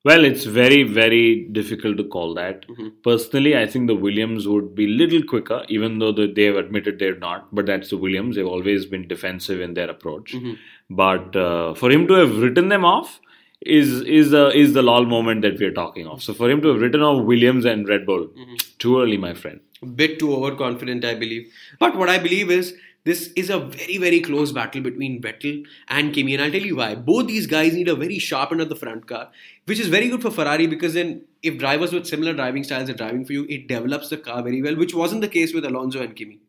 Well, 0.08 0.24
it's 0.30 0.44
very, 0.56 0.82
very 0.96 1.22
difficult 1.58 1.96
to 2.00 2.04
call 2.14 2.34
that. 2.34 2.66
Mm-hmm. 2.68 2.88
Personally, 3.06 3.56
I 3.60 3.66
think 3.66 3.88
the 3.92 3.94
Williams 4.06 4.46
would 4.54 4.74
be 4.80 4.86
little 5.02 5.22
quicker, 5.30 5.58
even 5.68 5.98
though 5.98 6.12
the, 6.18 6.26
they've 6.38 6.54
admitted 6.64 6.98
they're 7.00 7.18
not. 7.24 7.48
But 7.60 7.66
that's 7.66 7.90
the 7.90 7.96
Williams. 8.06 8.36
They've 8.36 8.46
always 8.56 8.86
been 8.86 9.08
defensive 9.08 9.60
in 9.68 9.74
their 9.74 9.90
approach. 9.90 10.32
Mm-hmm. 10.34 10.54
But 11.02 11.34
uh, 11.34 11.74
for 11.74 11.90
him 11.90 12.06
to 12.12 12.14
have 12.22 12.38
written 12.46 12.68
them 12.76 12.84
off 12.84 13.18
is 13.60 13.92
is 14.20 14.30
the 14.32 14.42
is 14.62 14.74
the 14.74 14.82
lol 14.86 15.06
moment 15.12 15.42
that 15.42 15.58
we're 15.58 15.72
talking 15.82 16.06
of. 16.14 16.22
So 16.22 16.34
for 16.40 16.48
him 16.50 16.60
to 16.64 16.68
have 16.74 16.80
written 16.86 17.02
off 17.10 17.24
Williams 17.34 17.64
and 17.74 17.88
Red 17.94 18.06
Bull, 18.10 18.26
Mm-hmm. 18.28 18.54
too 18.78 18.96
early, 19.02 19.16
my 19.28 19.34
friend. 19.44 19.60
A 19.82 19.86
bit 20.02 20.18
too 20.20 20.32
overconfident, 20.40 21.04
I 21.12 21.14
believe. 21.14 21.52
But 21.84 21.96
what 22.02 22.08
I 22.16 22.18
believe 22.26 22.50
is 22.50 22.74
this 23.06 23.30
is 23.36 23.50
a 23.50 23.60
very, 23.60 23.98
very 23.98 24.20
close 24.20 24.50
battle 24.50 24.80
between 24.82 25.22
Vettel 25.22 25.64
and 25.86 26.12
Kimi, 26.12 26.34
and 26.34 26.42
I'll 26.42 26.50
tell 26.50 26.60
you 26.60 26.74
why. 26.74 26.96
Both 26.96 27.28
these 27.28 27.46
guys 27.46 27.72
need 27.72 27.86
a 27.86 27.94
very 27.94 28.18
sharp 28.18 28.50
end 28.50 28.60
of 28.60 28.68
the 28.68 28.74
front 28.74 29.06
car, 29.06 29.30
which 29.64 29.78
is 29.78 29.86
very 29.86 30.08
good 30.08 30.22
for 30.22 30.32
Ferrari 30.32 30.66
because 30.66 30.94
then 30.94 31.22
if 31.40 31.56
drivers 31.56 31.92
with 31.92 32.08
similar 32.08 32.32
driving 32.32 32.64
styles 32.64 32.90
are 32.90 32.94
driving 32.94 33.24
for 33.24 33.32
you, 33.32 33.46
it 33.48 33.68
develops 33.68 34.08
the 34.08 34.16
car 34.16 34.42
very 34.42 34.60
well, 34.60 34.74
which 34.74 34.92
wasn't 34.92 35.20
the 35.20 35.28
case 35.28 35.54
with 35.54 35.64
Alonso 35.64 36.02
and 36.02 36.16
Kimi. 36.16 36.40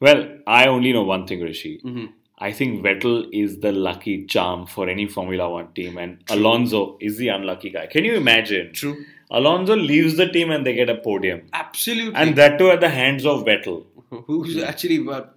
Well, 0.00 0.38
I 0.46 0.66
only 0.66 0.94
know 0.94 1.02
one 1.02 1.26
thing, 1.26 1.42
Rishi. 1.42 1.82
Mm-hmm. 1.84 2.06
I 2.38 2.52
think 2.52 2.82
Vettel 2.82 3.28
is 3.30 3.60
the 3.60 3.70
lucky 3.70 4.24
charm 4.24 4.66
for 4.66 4.88
any 4.88 5.06
Formula 5.06 5.50
One 5.50 5.74
team, 5.74 5.98
and 5.98 6.24
Alonso 6.30 6.96
is 7.00 7.18
the 7.18 7.28
unlucky 7.28 7.68
guy. 7.68 7.86
Can 7.86 8.06
you 8.06 8.14
imagine? 8.14 8.72
True. 8.72 9.04
Alonso 9.30 9.76
leaves 9.76 10.16
the 10.16 10.26
team 10.26 10.50
and 10.50 10.66
they 10.66 10.72
get 10.72 10.88
a 10.88 10.96
podium. 10.96 11.42
Absolutely. 11.52 12.14
And 12.14 12.36
that 12.36 12.58
too 12.58 12.70
at 12.70 12.80
the 12.80 12.88
hands 12.88 13.26
of 13.26 13.44
Vettel. 13.44 13.84
who's 14.26 14.62
actually 14.62 14.98
but 14.98 15.36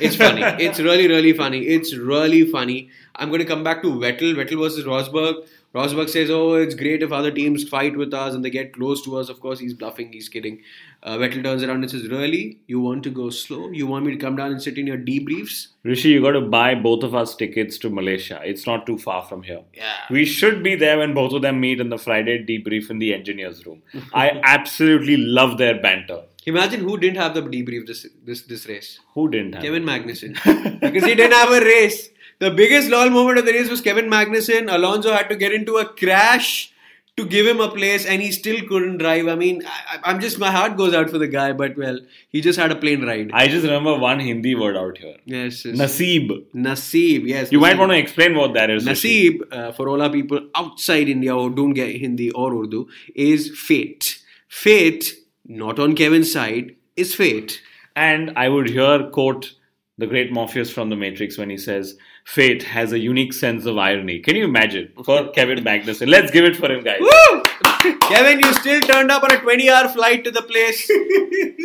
it's 0.00 0.16
funny. 0.16 0.42
It's 0.64 0.80
really 0.80 1.08
really 1.08 1.32
funny. 1.32 1.60
It's 1.66 1.94
really 1.94 2.50
funny. 2.50 2.90
I'm 3.16 3.28
going 3.28 3.40
to 3.40 3.46
come 3.46 3.64
back 3.64 3.82
to 3.82 3.88
vettel. 3.88 4.34
Vettel 4.34 4.58
versus 4.58 4.84
rosberg. 4.84 5.46
Rosberg 5.74 6.08
says 6.08 6.30
oh 6.30 6.54
it's 6.54 6.74
great 6.74 7.02
if 7.02 7.12
other 7.12 7.30
teams 7.30 7.68
fight 7.68 7.96
with 7.96 8.14
us 8.14 8.34
and 8.34 8.44
they 8.44 8.50
get 8.50 8.72
close 8.72 9.04
to 9.04 9.16
us. 9.16 9.28
Of 9.28 9.40
course 9.40 9.58
he's 9.58 9.74
bluffing. 9.74 10.12
He's 10.12 10.28
kidding. 10.28 10.62
Uh, 11.02 11.16
vettel 11.18 11.42
turns 11.44 11.62
around 11.62 11.82
and 11.82 11.90
says 11.90 12.08
really? 12.08 12.58
You 12.66 12.80
want 12.80 13.02
to 13.04 13.10
go 13.10 13.30
slow? 13.30 13.70
You 13.70 13.86
want 13.86 14.06
me 14.06 14.12
to 14.12 14.18
come 14.18 14.34
down 14.34 14.50
and 14.50 14.62
sit 14.62 14.78
in 14.78 14.86
your 14.86 14.96
debriefs? 14.96 15.68
Rishi, 15.84 16.08
you 16.08 16.22
got 16.22 16.32
to 16.32 16.40
buy 16.40 16.74
both 16.74 17.04
of 17.04 17.14
us 17.14 17.36
tickets 17.36 17.78
to 17.78 17.90
Malaysia. 17.90 18.40
It's 18.44 18.66
not 18.66 18.86
too 18.86 18.98
far 18.98 19.24
from 19.24 19.42
here. 19.42 19.62
Yeah. 19.74 19.94
We 20.10 20.24
should 20.24 20.62
be 20.62 20.74
there 20.74 20.98
when 20.98 21.14
both 21.14 21.32
of 21.32 21.42
them 21.42 21.60
meet 21.60 21.80
in 21.80 21.90
the 21.90 21.98
Friday 21.98 22.44
debrief 22.44 22.90
in 22.90 22.98
the 22.98 23.14
engineers 23.14 23.64
room. 23.66 23.82
I 24.14 24.40
absolutely 24.42 25.18
love 25.18 25.58
their 25.58 25.80
banter. 25.80 26.22
Imagine 26.52 26.80
who 26.80 26.96
didn't 26.98 27.16
have 27.18 27.34
the 27.34 27.42
debrief 27.42 27.86
this 27.86 28.06
this 28.24 28.42
this 28.42 28.66
race 28.68 29.00
Who 29.14 29.28
didn't 29.30 29.54
have 29.54 29.62
Kevin 29.62 29.84
Magnussen. 29.84 30.34
because 30.80 31.04
he 31.04 31.14
didn't 31.14 31.32
have 31.42 31.50
a 31.50 31.60
race. 31.64 32.08
The 32.40 32.50
biggest 32.52 32.88
lol 32.88 33.10
moment 33.10 33.38
of 33.38 33.46
the 33.46 33.52
race 33.52 33.68
was 33.68 33.80
Kevin 33.80 34.08
Magnussen. 34.16 34.72
Alonso 34.72 35.12
had 35.12 35.28
to 35.30 35.36
get 35.36 35.52
into 35.52 35.76
a 35.76 35.86
crash 36.02 36.72
to 37.16 37.24
give 37.26 37.46
him 37.48 37.60
a 37.60 37.68
place 37.68 38.06
and 38.06 38.22
he 38.22 38.30
still 38.30 38.60
couldn't 38.68 38.98
drive. 38.98 39.26
I 39.26 39.34
mean, 39.34 39.62
I, 39.66 39.98
I'm 40.04 40.20
just, 40.20 40.38
my 40.38 40.52
heart 40.52 40.76
goes 40.76 40.94
out 40.94 41.10
for 41.10 41.18
the 41.18 41.26
guy, 41.26 41.52
but 41.52 41.76
well, 41.76 41.98
he 42.28 42.40
just 42.40 42.56
had 42.56 42.70
a 42.70 42.76
plane 42.76 43.04
ride. 43.04 43.32
I 43.32 43.48
just 43.48 43.64
remember 43.64 43.96
one 43.98 44.20
Hindi 44.20 44.54
word 44.54 44.76
out 44.76 44.98
here. 44.98 45.16
yes. 45.24 45.64
yes. 45.64 45.76
Naseeb. 45.76 46.30
Naseeb, 46.54 47.26
yes. 47.26 47.50
You 47.50 47.58
might 47.58 47.76
want 47.76 47.90
to 47.90 47.98
explain 47.98 48.36
what 48.36 48.54
that 48.54 48.70
is. 48.70 48.86
Naseeb, 48.86 49.40
uh, 49.52 49.72
for 49.72 49.88
all 49.88 50.00
our 50.00 50.10
people 50.10 50.38
outside 50.54 51.08
India 51.08 51.34
who 51.34 51.52
don't 51.52 51.74
get 51.74 51.96
Hindi 51.96 52.30
or 52.30 52.54
Urdu, 52.54 52.86
is 53.16 53.50
fate. 53.58 54.22
Fate, 54.46 55.12
not 55.48 55.78
on 55.78 55.96
Kevin's 55.96 56.30
side, 56.30 56.76
is 56.96 57.14
fate. 57.14 57.60
And 57.96 58.32
I 58.36 58.48
would 58.48 58.68
here 58.68 59.08
quote 59.10 59.54
the 59.96 60.06
great 60.06 60.30
Morpheus 60.32 60.70
from 60.70 60.90
The 60.90 60.96
Matrix 60.96 61.36
when 61.36 61.50
he 61.50 61.56
says, 61.58 61.96
Fate 62.24 62.62
has 62.62 62.92
a 62.92 62.98
unique 62.98 63.32
sense 63.32 63.64
of 63.66 63.78
irony. 63.78 64.20
Can 64.20 64.36
you 64.36 64.44
imagine? 64.44 64.92
For 65.04 65.30
Kevin 65.34 65.64
Magnussen. 65.64 66.08
Let's 66.08 66.30
give 66.30 66.44
it 66.44 66.56
for 66.56 66.70
him, 66.70 66.84
guys. 66.84 67.00
Woo! 67.00 67.42
Kevin, 68.02 68.38
you 68.40 68.52
still 68.54 68.80
turned 68.80 69.10
up 69.10 69.22
on 69.24 69.32
a 69.32 69.40
20 69.40 69.70
hour 69.70 69.88
flight 69.88 70.24
to 70.24 70.30
the 70.30 70.42
place. 70.42 70.90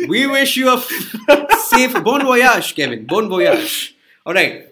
We 0.08 0.26
wish 0.26 0.56
you 0.56 0.68
a 0.68 0.76
f- 0.76 1.60
safe. 1.60 1.94
Bon 2.04 2.22
voyage, 2.22 2.74
Kevin. 2.74 3.06
Bon 3.06 3.28
voyage. 3.28 3.96
All 4.26 4.34
right. 4.34 4.66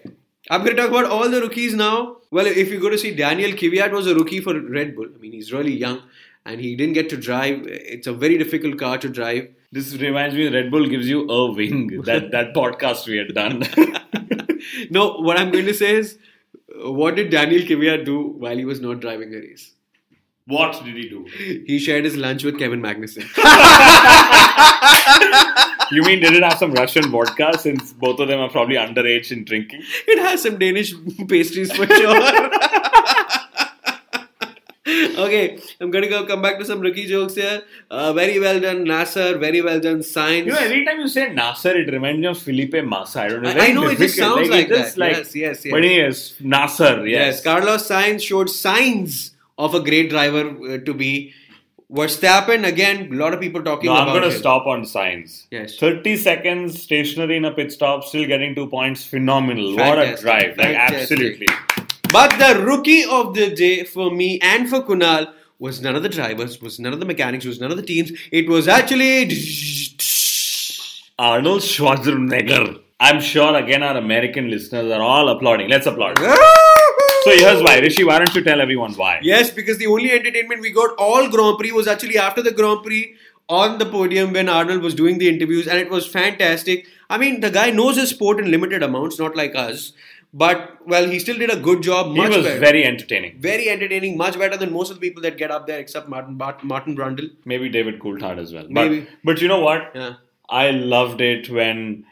I'm 0.49 0.63
going 0.63 0.75
to 0.75 0.81
talk 0.81 0.91
about 0.91 1.05
all 1.05 1.27
the 1.29 1.41
rookies 1.41 1.73
now. 1.73 2.17
Well, 2.29 2.45
if 2.45 2.69
you 2.69 2.79
go 2.79 2.89
to 2.89 2.97
see 2.97 3.15
Daniel 3.15 3.51
Kvyat 3.51 3.91
was 3.91 4.05
a 4.05 4.13
rookie 4.13 4.41
for 4.41 4.59
Red 4.59 4.95
Bull. 4.95 5.07
I 5.15 5.17
mean, 5.19 5.31
he's 5.31 5.51
really 5.51 5.71
young 5.71 6.03
and 6.45 6.59
he 6.59 6.75
didn't 6.75 6.93
get 6.93 7.09
to 7.09 7.17
drive. 7.17 7.65
It's 7.67 8.07
a 8.07 8.13
very 8.13 8.37
difficult 8.37 8.77
car 8.77 8.97
to 8.97 9.09
drive. 9.09 9.49
This 9.71 9.93
reminds 9.95 10.35
me 10.35 10.47
Red 10.47 10.71
Bull 10.71 10.87
gives 10.87 11.07
you 11.07 11.27
a 11.29 11.51
wing. 11.51 12.01
That 12.05 12.31
that 12.31 12.53
podcast 12.53 13.07
we 13.07 13.17
had 13.17 13.33
done. 13.33 13.63
no, 14.89 15.17
what 15.17 15.37
I'm 15.37 15.51
going 15.51 15.65
to 15.65 15.73
say 15.73 15.95
is, 15.95 16.17
what 16.75 17.15
did 17.15 17.31
Daniel 17.31 17.61
Kvyat 17.61 18.05
do 18.05 18.21
while 18.45 18.57
he 18.57 18.65
was 18.65 18.79
not 18.79 18.99
driving 18.99 19.33
a 19.33 19.37
race? 19.37 19.71
what 20.45 20.83
did 20.83 20.95
he 20.95 21.07
do? 21.07 21.25
He 21.65 21.79
shared 21.79 22.03
his 22.03 22.17
lunch 22.17 22.43
with 22.43 22.59
Kevin 22.59 22.81
Magnussen. 22.81 23.23
You 25.91 26.01
mean 26.01 26.21
did 26.21 26.33
it 26.33 26.43
have 26.43 26.57
some 26.57 26.73
Russian 26.73 27.11
vodka 27.11 27.57
since 27.59 27.93
both 27.93 28.19
of 28.19 28.27
them 28.27 28.39
are 28.39 28.49
probably 28.49 28.77
underage 28.77 29.31
in 29.31 29.43
drinking? 29.43 29.83
It 30.07 30.17
has 30.19 30.41
some 30.41 30.57
Danish 30.57 30.93
pastries 31.27 31.71
for 31.71 31.85
sure. 31.85 32.19
Okay, 35.17 35.59
I'm 35.79 35.91
gonna 35.91 36.07
go 36.09 36.25
come 36.25 36.41
back 36.41 36.57
to 36.59 36.65
some 36.65 36.79
rookie 36.79 37.05
jokes 37.05 37.35
here. 37.35 37.63
Uh, 37.89 38.13
very 38.13 38.39
well 38.39 38.59
done, 38.59 38.83
Nasr. 38.83 39.37
Very 39.37 39.61
well 39.61 39.79
done, 39.79 39.99
Sainz. 39.99 40.45
You 40.45 40.51
know, 40.53 40.57
every 40.57 40.85
time 40.85 40.99
you 40.99 41.07
say 41.07 41.31
Nasr, 41.33 41.75
it 41.77 41.91
reminds 41.91 42.19
me 42.19 42.27
of 42.27 42.37
Felipe 42.37 42.73
Massa. 42.83 43.21
I 43.21 43.27
don't 43.29 43.41
know. 43.43 43.49
I- 43.49 43.67
I 43.67 43.71
know, 43.73 43.87
it 43.87 43.97
just 43.97 44.17
sounds 44.17 44.49
like 44.49 44.67
just 44.67 44.95
that. 44.97 45.11
Yes, 45.11 45.35
yes, 45.35 45.65
yes. 45.65 45.71
But 45.71 45.83
yes, 45.83 46.33
Nasr, 46.39 47.05
yes. 47.07 47.35
yes. 47.35 47.43
Carlos 47.43 47.87
Sainz 47.87 48.21
showed 48.21 48.49
signs 48.49 49.31
of 49.57 49.75
a 49.75 49.79
great 49.79 50.09
driver 50.09 50.49
uh, 50.49 50.77
to 50.79 50.93
be. 50.93 51.33
Verstappen 51.91 52.65
again. 52.65 53.13
A 53.13 53.15
lot 53.15 53.35
of 53.35 53.39
people 53.39 53.61
talking 53.61 53.87
No, 53.91 53.95
I'm 53.95 54.07
going 54.07 54.23
to 54.23 54.35
stop 54.35 54.65
on 54.65 54.81
Sainz. 54.81 55.45
Yes. 55.51 55.77
30 55.77 56.17
seconds 56.17 56.81
stationary 56.81 57.37
in 57.37 57.45
a 57.45 57.51
pit 57.51 57.71
stop, 57.71 58.03
still 58.03 58.25
getting 58.25 58.55
two 58.55 58.65
points. 58.65 59.05
Phenomenal. 59.05 59.75
What 59.75 59.99
a 59.99 60.01
Fantastic. 60.17 60.21
drive. 60.21 60.57
Like, 60.57 60.67
Fantastic. 60.75 60.99
absolutely. 61.01 61.47
But 62.13 62.37
the 62.37 62.63
rookie 62.63 63.03
of 63.03 63.33
the 63.33 63.55
day 63.55 63.83
for 63.83 64.11
me 64.11 64.39
and 64.39 64.69
for 64.69 64.83
Kunal 64.83 65.33
was 65.57 65.81
none 65.81 65.95
of 65.95 66.03
the 66.03 66.09
drivers, 66.09 66.61
was 66.61 66.79
none 66.79 66.93
of 66.93 66.99
the 66.99 67.07
mechanics, 67.07 67.43
was 67.43 67.59
none 67.59 67.71
of 67.71 67.77
the 67.77 67.81
teams. 67.81 68.11
It 68.31 68.47
was 68.47 68.67
actually 68.67 69.23
Arnold 71.17 71.61
Schwarzenegger. 71.61 72.81
I'm 72.99 73.19
sure 73.19 73.55
again 73.55 73.81
our 73.81 73.97
American 73.97 74.51
listeners 74.51 74.91
are 74.91 75.01
all 75.01 75.27
applauding. 75.29 75.69
Let's 75.69 75.87
applaud. 75.87 76.19
So 76.19 77.31
here's 77.31 77.63
why. 77.63 77.79
Rishi, 77.79 78.03
why 78.03 78.19
don't 78.19 78.35
you 78.35 78.43
tell 78.43 78.61
everyone 78.61 78.93
why? 78.93 79.19
Yes, 79.23 79.49
because 79.49 79.79
the 79.79 79.87
only 79.87 80.11
entertainment 80.11 80.61
we 80.61 80.69
got 80.69 80.95
all 80.99 81.27
Grand 81.29 81.57
Prix 81.57 81.71
was 81.71 81.87
actually 81.87 82.19
after 82.19 82.43
the 82.43 82.51
Grand 82.51 82.83
Prix 82.83 83.15
on 83.49 83.79
the 83.79 83.87
podium 83.87 84.33
when 84.33 84.49
Arnold 84.49 84.83
was 84.83 84.93
doing 84.93 85.17
the 85.17 85.29
interviews, 85.29 85.67
and 85.67 85.79
it 85.79 85.89
was 85.89 86.05
fantastic. 86.05 86.85
I 87.09 87.17
mean, 87.17 87.39
the 87.39 87.49
guy 87.49 87.71
knows 87.71 87.95
his 87.95 88.11
sport 88.11 88.39
in 88.39 88.51
limited 88.51 88.83
amounts, 88.83 89.17
not 89.17 89.35
like 89.35 89.55
us. 89.55 89.93
But 90.33 90.79
well, 90.87 91.07
he 91.07 91.19
still 91.19 91.37
did 91.37 91.51
a 91.51 91.59
good 91.59 91.83
job. 91.83 92.13
He 92.13 92.19
was 92.19 92.43
better. 92.43 92.59
very 92.59 92.83
entertaining. 92.83 93.39
very 93.39 93.69
entertaining, 93.69 94.17
much 94.17 94.37
better 94.37 94.57
than 94.57 94.73
most 94.73 94.89
of 94.89 94.99
the 94.99 95.07
people 95.07 95.21
that 95.21 95.37
get 95.37 95.51
up 95.51 95.67
there, 95.67 95.79
except 95.79 96.09
Martin 96.09 96.35
Bart- 96.35 96.63
Martin 96.63 96.95
Brundle. 96.95 97.29
Maybe 97.45 97.69
David 97.69 97.99
Coulthard 97.99 98.39
as 98.39 98.51
well. 98.51 98.63
But, 98.63 98.71
Maybe. 98.71 99.07
but 99.23 99.41
you 99.41 99.47
know 99.47 99.59
what? 99.59 99.91
Yeah. 99.93 100.15
I 100.49 100.71
loved 100.71 101.21
it 101.21 101.49
when 101.49 102.05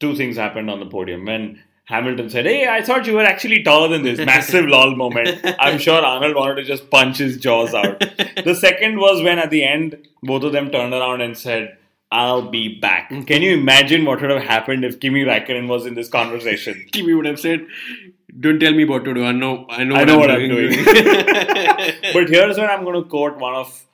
two 0.00 0.16
things 0.16 0.36
happened 0.36 0.68
on 0.70 0.80
the 0.80 0.86
podium. 0.86 1.24
When 1.24 1.62
Hamilton 1.84 2.28
said, 2.28 2.46
Hey, 2.46 2.68
I 2.68 2.82
thought 2.82 3.06
you 3.06 3.14
were 3.14 3.22
actually 3.24 3.62
taller 3.62 3.88
than 3.88 4.02
this. 4.02 4.18
Massive 4.18 4.66
lol 4.74 4.94
moment. 4.96 5.40
I'm 5.58 5.78
sure 5.78 6.04
Arnold 6.04 6.34
wanted 6.34 6.56
to 6.56 6.64
just 6.64 6.90
punch 6.90 7.18
his 7.18 7.38
jaws 7.38 7.72
out. 7.74 8.00
the 8.44 8.54
second 8.54 8.98
was 8.98 9.22
when 9.22 9.38
at 9.38 9.50
the 9.50 9.64
end, 9.64 10.06
both 10.22 10.42
of 10.42 10.52
them 10.52 10.70
turned 10.70 10.92
around 10.92 11.20
and 11.22 11.38
said, 11.38 11.77
I'll 12.10 12.48
be 12.48 12.78
back. 12.80 13.10
Can 13.10 13.42
you 13.42 13.52
imagine 13.54 14.04
what 14.04 14.20
would 14.20 14.30
have 14.30 14.42
happened 14.42 14.84
if 14.84 14.98
Kimi 15.00 15.24
Raikkonen 15.24 15.68
was 15.68 15.84
in 15.84 15.94
this 15.94 16.08
conversation? 16.08 16.86
Kimi 16.92 17.12
would 17.12 17.26
have 17.26 17.38
said, 17.38 17.66
"Don't 18.40 18.58
tell 18.58 18.72
me 18.72 18.84
what 18.84 19.04
to 19.04 19.14
do. 19.14 19.24
I 19.24 19.32
know. 19.32 19.66
I 19.68 19.84
know. 19.84 19.94
I 19.94 19.98
what 19.98 20.08
know 20.08 20.14
I'm 20.14 20.20
what 20.20 20.30
I'm 20.30 20.48
doing." 20.48 20.84
but 22.14 22.28
here's 22.30 22.56
where 22.56 22.70
I'm 22.70 22.84
going 22.84 23.02
to 23.02 23.08
quote 23.08 23.36
one 23.36 23.54
of 23.54 23.86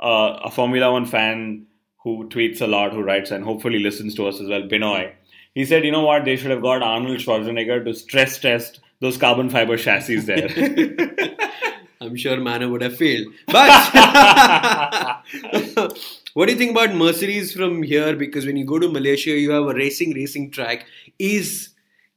uh, 0.00 0.40
a 0.44 0.50
Formula 0.50 0.92
One 0.92 1.06
fan 1.06 1.66
who 2.02 2.28
tweets 2.28 2.60
a 2.60 2.66
lot, 2.66 2.92
who 2.92 3.02
writes, 3.02 3.30
and 3.30 3.44
hopefully 3.44 3.78
listens 3.78 4.14
to 4.16 4.26
us 4.26 4.40
as 4.40 4.48
well, 4.48 4.62
Binoy. 4.62 5.12
He 5.54 5.64
said, 5.64 5.84
you 5.84 5.92
know 5.92 6.04
what, 6.04 6.24
they 6.24 6.36
should 6.36 6.50
have 6.50 6.62
got 6.62 6.82
Arnold 6.82 7.18
Schwarzenegger 7.18 7.84
to 7.84 7.94
stress 7.94 8.38
test 8.38 8.80
those 9.00 9.18
carbon 9.18 9.50
fiber 9.50 9.76
chassis 9.76 10.20
there. 10.20 10.48
I'm 12.02 12.16
sure 12.16 12.38
Manor 12.38 12.68
would 12.68 12.82
have 12.82 12.96
failed. 12.96 13.32
But 13.46 13.70
what 16.34 16.46
do 16.46 16.52
you 16.52 16.58
think 16.58 16.72
about 16.72 16.94
Mercedes 16.94 17.52
from 17.52 17.82
here? 17.82 18.16
Because 18.16 18.44
when 18.46 18.56
you 18.56 18.64
go 18.64 18.78
to 18.78 18.90
Malaysia, 18.90 19.30
you 19.30 19.50
have 19.52 19.64
a 19.64 19.74
racing 19.74 20.14
racing 20.14 20.50
track. 20.50 20.86
Is 21.18 21.70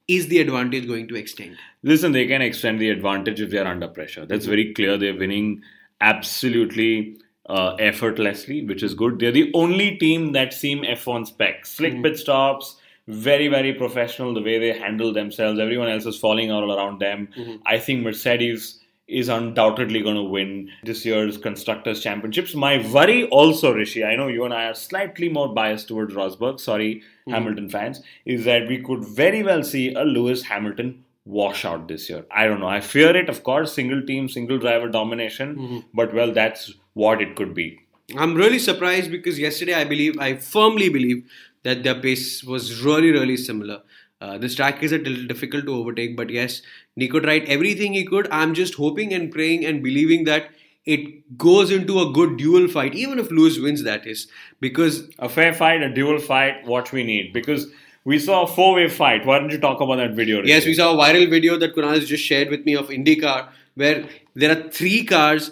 is 0.08 0.27
the 0.27 0.39
advantage 0.39 0.88
going 0.88 1.08
to 1.08 1.15
extend? 1.15 1.58
Listen, 1.84 2.12
they 2.12 2.27
can 2.27 2.42
extend 2.42 2.80
the 2.80 2.89
advantage 2.89 3.42
if 3.42 3.50
they 3.50 3.58
are 3.58 3.68
under 3.68 3.88
pressure. 3.88 4.25
That's 4.25 4.46
very 4.46 4.74
clear. 4.74 4.98
They're 4.98 5.18
winning 5.18 5.62
absolutely 6.01 7.18
uh, 7.48 7.75
effortlessly, 7.80 8.65
which 8.65 8.84
is 8.84 8.94
good. 8.94 9.20
They're 9.20 9.32
the 9.32 9.51
only 9.54 9.98
team 9.98 10.32
that 10.34 10.54
seem 10.54 10.84
F1 10.84 11.27
spec. 11.27 11.65
Slick 11.65 12.01
pit 12.04 12.18
stops, 12.18 12.75
very, 13.08 13.48
very 13.48 13.74
professional 13.74 14.34
the 14.34 14.42
way 14.42 14.60
they 14.60 14.77
handle 14.77 15.13
themselves. 15.13 15.60
Everyone 15.60 15.89
else 15.89 16.06
is 16.06 16.18
falling 16.18 16.51
all 16.51 16.72
around 16.72 17.00
them. 17.00 17.27
I 17.65 17.80
think 17.80 18.04
Mercedes 18.04 18.80
is 19.08 19.30
undoubtedly 19.30 20.02
going 20.02 20.16
to 20.16 20.24
win 20.24 20.70
this 20.84 21.06
year's 21.06 21.38
Constructors' 21.38 22.02
Championships. 22.02 22.56
My 22.56 22.86
worry 22.92 23.28
also, 23.28 23.72
Rishi, 23.72 24.04
I 24.04 24.16
know 24.16 24.28
you 24.28 24.46
and 24.46 24.54
I 24.54 24.66
are 24.66 24.74
slightly 24.74 25.30
more 25.30 25.54
biased 25.54 25.88
towards 25.88 26.14
Rosberg, 26.14 26.60
sorry, 26.60 27.04
hmm. 27.26 27.32
Hamilton 27.32 27.70
fans, 27.70 28.02
is 28.26 28.46
that 28.46 28.68
we 28.68 28.82
could 28.82 29.06
very 29.06 29.44
well 29.44 29.64
see 29.64 29.94
a 29.94 30.04
Lewis 30.04 30.44
Hamilton 30.44 31.04
washout 31.26 31.88
this 31.88 32.10
year. 32.10 32.26
I 32.32 32.48
don't 32.48 32.60
know. 32.60 32.68
I 32.68 32.82
fear 32.82 33.16
it, 33.16 33.30
of 33.30 33.44
course, 33.44 33.74
single 33.74 34.02
team, 34.02 34.28
single 34.28 34.58
driver 34.58 34.90
domination, 34.90 35.56
hmm. 35.56 35.80
but 35.94 36.14
well, 36.14 36.32
that's 36.32 36.74
what 36.94 37.22
it 37.22 37.36
could 37.36 37.54
be. 37.54 37.80
I'm 38.18 38.36
really 38.36 38.60
surprised 38.60 39.12
because 39.12 39.38
yesterday 39.40 39.74
I 39.74 39.84
believe, 39.84 40.18
I 40.20 40.36
firmly 40.36 40.89
believe 40.89 41.30
that 41.63 41.84
their 41.84 42.00
pace 42.00 42.44
was 42.44 42.84
really, 42.84 43.10
really 43.12 43.38
similar. 43.38 43.82
Uh, 44.21 44.38
this 44.38 44.56
track 44.56 44.82
is 44.82 44.91
a 44.91 44.97
little 44.97 45.25
difficult 45.25 45.65
to 45.65 45.75
overtake, 45.75 46.15
but 46.15 46.30
yes, 46.30 46.62
Nico 46.95 47.19
tried 47.19 47.43
everything 47.45 47.93
he 47.93 48.06
could. 48.06 48.28
I'm 48.32 48.54
just 48.54 48.75
hoping 48.75 49.13
and 49.13 49.32
praying 49.32 49.65
and 49.65 49.84
believing 49.84 50.23
that 50.25 50.49
it 50.86 51.38
goes 51.38 51.71
into 51.71 51.99
a 51.99 52.12
good 52.12 52.38
duel 52.38 52.67
fight, 52.67 52.93
even 52.95 53.19
if 53.19 53.32
Lewis 53.32 53.60
wins, 53.60 53.84
that 53.84 54.06
is. 54.08 54.28
Because 54.62 55.10
A 55.19 55.28
fair 55.28 55.54
fight, 55.54 55.82
a 55.82 55.93
dual 55.93 56.19
fight, 56.19 56.65
what 56.65 56.91
we 56.91 57.04
need. 57.04 57.34
Because 57.34 57.67
we 58.06 58.19
saw 58.19 58.43
a 58.43 58.47
four 58.47 58.75
way 58.75 58.88
fight. 58.88 59.25
Why 59.25 59.39
don't 59.39 59.49
you 59.49 59.60
talk 59.60 59.82
about 59.82 59.95
that 59.97 60.12
video? 60.12 60.38
Rishi? 60.38 60.49
Yes, 60.49 60.65
we 60.65 60.75
saw 60.75 60.93
a 60.93 60.97
viral 60.97 61.30
video 61.30 61.58
that 61.58 61.75
Kunal 61.75 61.95
has 61.95 62.08
just 62.08 62.23
shared 62.23 62.49
with 62.49 62.65
me 62.65 62.75
of 62.75 62.89
IndyCar, 62.89 63.49
where 63.73 64.08
there 64.36 64.51
are 64.51 64.69
three 64.69 65.04
cars 65.04 65.51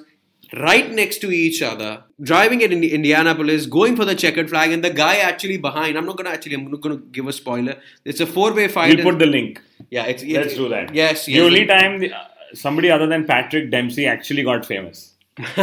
right 0.57 0.91
next 0.91 1.19
to 1.19 1.31
each 1.31 1.61
other, 1.61 2.03
driving 2.21 2.63
at 2.63 2.71
Indi- 2.71 2.93
Indianapolis, 2.93 3.65
going 3.65 3.95
for 3.95 4.05
the 4.05 4.15
checkered 4.15 4.49
flag, 4.49 4.71
and 4.71 4.83
the 4.83 4.89
guy 4.89 5.17
actually 5.17 5.57
behind. 5.57 5.97
I'm 5.97 6.05
not 6.05 6.17
gonna 6.17 6.29
actually. 6.29 6.55
I'm 6.55 6.69
not 6.69 6.81
gonna 6.81 6.97
give 6.97 7.27
a 7.27 7.33
spoiler. 7.33 7.77
It's 8.05 8.19
a 8.19 8.25
four-way 8.25 8.67
fight. 8.67 8.95
We'll 8.95 9.11
put 9.11 9.19
the 9.19 9.25
link. 9.25 9.61
yeah, 9.89 10.05
it's, 10.05 10.23
it's 10.23 10.33
Let's 10.33 10.55
do 10.55 10.69
that. 10.69 10.93
Yes, 10.93 11.25
The 11.25 11.41
only 11.41 11.65
time 11.65 11.99
the, 11.99 12.13
uh, 12.13 12.23
somebody 12.53 12.91
other 12.91 13.07
than 13.07 13.25
Patrick 13.25 13.71
Dempsey 13.71 14.07
actually 14.07 14.43
got 14.43 14.65
famous. 14.65 15.13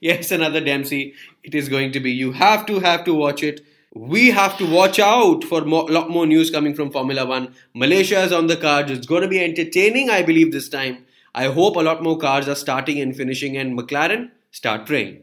yes, 0.00 0.30
another 0.32 0.60
Dempsey. 0.60 1.14
It 1.44 1.54
is 1.54 1.68
going 1.68 1.92
to 1.92 2.00
be. 2.00 2.10
You 2.12 2.32
have 2.32 2.66
to 2.66 2.80
have 2.80 3.04
to 3.04 3.14
watch 3.14 3.42
it. 3.42 3.64
We 3.94 4.30
have 4.30 4.58
to 4.58 4.66
watch 4.70 4.98
out 4.98 5.42
for 5.44 5.62
a 5.62 5.64
lot 5.64 6.10
more 6.10 6.26
news 6.26 6.50
coming 6.50 6.74
from 6.74 6.90
Formula 6.90 7.24
One. 7.24 7.54
Malaysia 7.72 8.20
is 8.22 8.32
on 8.32 8.46
the 8.46 8.56
cards. 8.56 8.90
It's 8.90 9.06
going 9.06 9.22
to 9.22 9.28
be 9.28 9.42
entertaining, 9.42 10.10
I 10.10 10.22
believe, 10.22 10.52
this 10.52 10.68
time. 10.68 11.05
I 11.38 11.48
hope 11.48 11.76
a 11.76 11.80
lot 11.80 12.02
more 12.02 12.16
cars 12.16 12.48
are 12.48 12.54
starting 12.54 12.98
and 12.98 13.14
finishing, 13.14 13.58
and 13.58 13.78
McLaren 13.78 14.30
start 14.52 14.86
praying. 14.86 15.20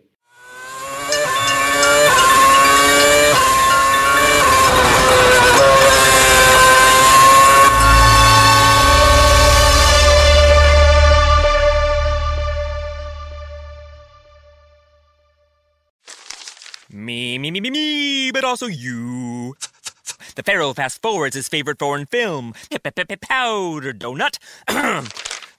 Me, 16.91 17.39
me, 17.39 17.49
me, 17.49 17.59
me, 17.59 17.71
me, 17.71 18.31
but 18.31 18.43
also 18.43 18.67
you. 18.67 19.55
The 20.35 20.43
Pharaoh 20.43 20.73
fast 20.73 21.01
forwards 21.01 21.35
his 21.35 21.49
favorite 21.49 21.79
foreign 21.79 22.05
film, 22.05 22.53
Powder 23.17 23.93
Donut. 23.93 24.37